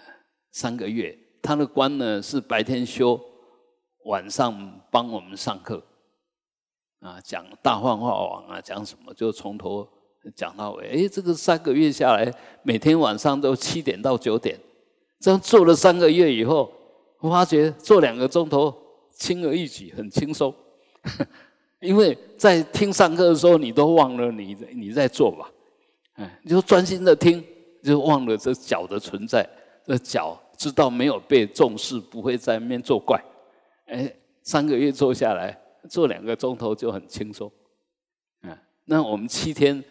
[0.53, 3.21] 三个月，他的关呢是白天修，
[4.05, 5.83] 晚上帮我们上课。
[7.01, 9.87] 啊，讲大幻化网啊，讲什么就从头
[10.35, 10.89] 讲到尾。
[10.89, 14.59] 哎，这个三个月下来，每天晚上都七点到九点，
[15.25, 16.71] 这样做了三个月以后，
[17.19, 18.71] 我发觉做两个钟头
[19.17, 20.55] 轻而易举，很轻松。
[21.81, 25.51] 因为在听上课的时候，你都忘了你你在做吧，
[26.17, 27.43] 哎，你就专心的听，
[27.83, 29.49] 就忘了这脚的存在。
[29.87, 33.19] 这脚知道没有被重视，不会在面作怪。
[33.87, 35.59] 哎，三个月做下来，
[35.89, 37.51] 做两个钟头就很轻松。
[38.43, 38.55] 嗯，
[38.85, 39.83] 那我们七天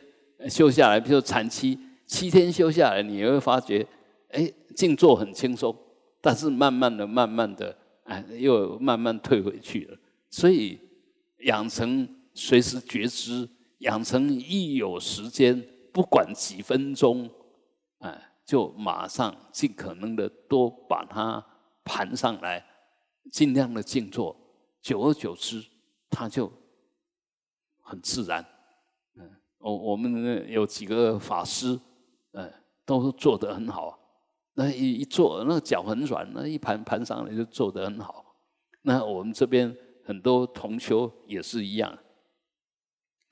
[0.48, 3.84] 修下来，比如产期，七天修下来，你会发觉，
[4.30, 5.76] 哎，静坐很轻松，
[6.20, 9.98] 但是慢慢的、慢慢的，哎，又慢慢退回去了。
[10.30, 10.80] 所以
[11.46, 13.48] 养成随时觉知，
[13.80, 17.30] 养成一有时间，不管几分钟，
[18.00, 18.30] 哎。
[18.46, 21.42] 就马上尽可能的多把它
[21.86, 22.62] 盘上来，
[23.32, 24.36] 尽量的静坐，
[24.82, 25.64] 久而久之，
[26.10, 26.52] 它就
[27.80, 28.46] 很自然。
[29.16, 31.80] 嗯，我我们有几个法师，
[32.34, 32.54] 嗯，
[32.86, 33.98] 都做得很好。
[34.56, 38.24] 那一一坐，那个脚很软，那一盘盘上来就做得很好。
[38.84, 39.76] 那我们这边
[40.06, 41.98] 很多同修也是一样，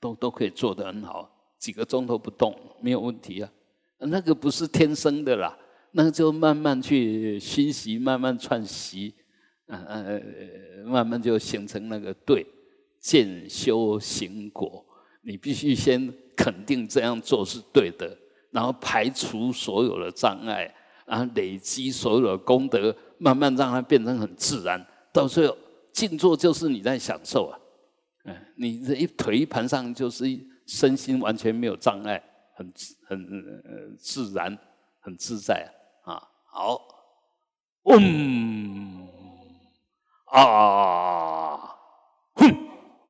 [0.00, 3.52] 都都可以做得很好，几个钟头不动没有问题啊。
[3.98, 5.56] 那个不是天生的啦，
[5.92, 9.14] 那就慢慢去熏习，慢慢串习，
[9.66, 12.44] 嗯嗯，慢慢就形成那个对
[13.00, 14.84] 见修行果。
[15.24, 18.18] 你必须先肯定这样做是对的，
[18.50, 20.74] 然后排除所有的障碍，
[21.06, 24.84] 然后累积所有的功德，慢慢让它变成很自然。
[25.12, 25.56] 到最后
[25.92, 27.58] 静坐就是你在享受啊，
[28.24, 30.24] 嗯，你这一腿一盘上就是
[30.66, 32.22] 身心完全没有障碍。
[32.54, 32.70] 很
[33.08, 34.56] 很自然，
[35.00, 35.66] 很自在
[36.04, 36.22] 啊！
[36.44, 36.78] 好，
[37.84, 39.08] 嗯
[40.26, 41.41] 啊。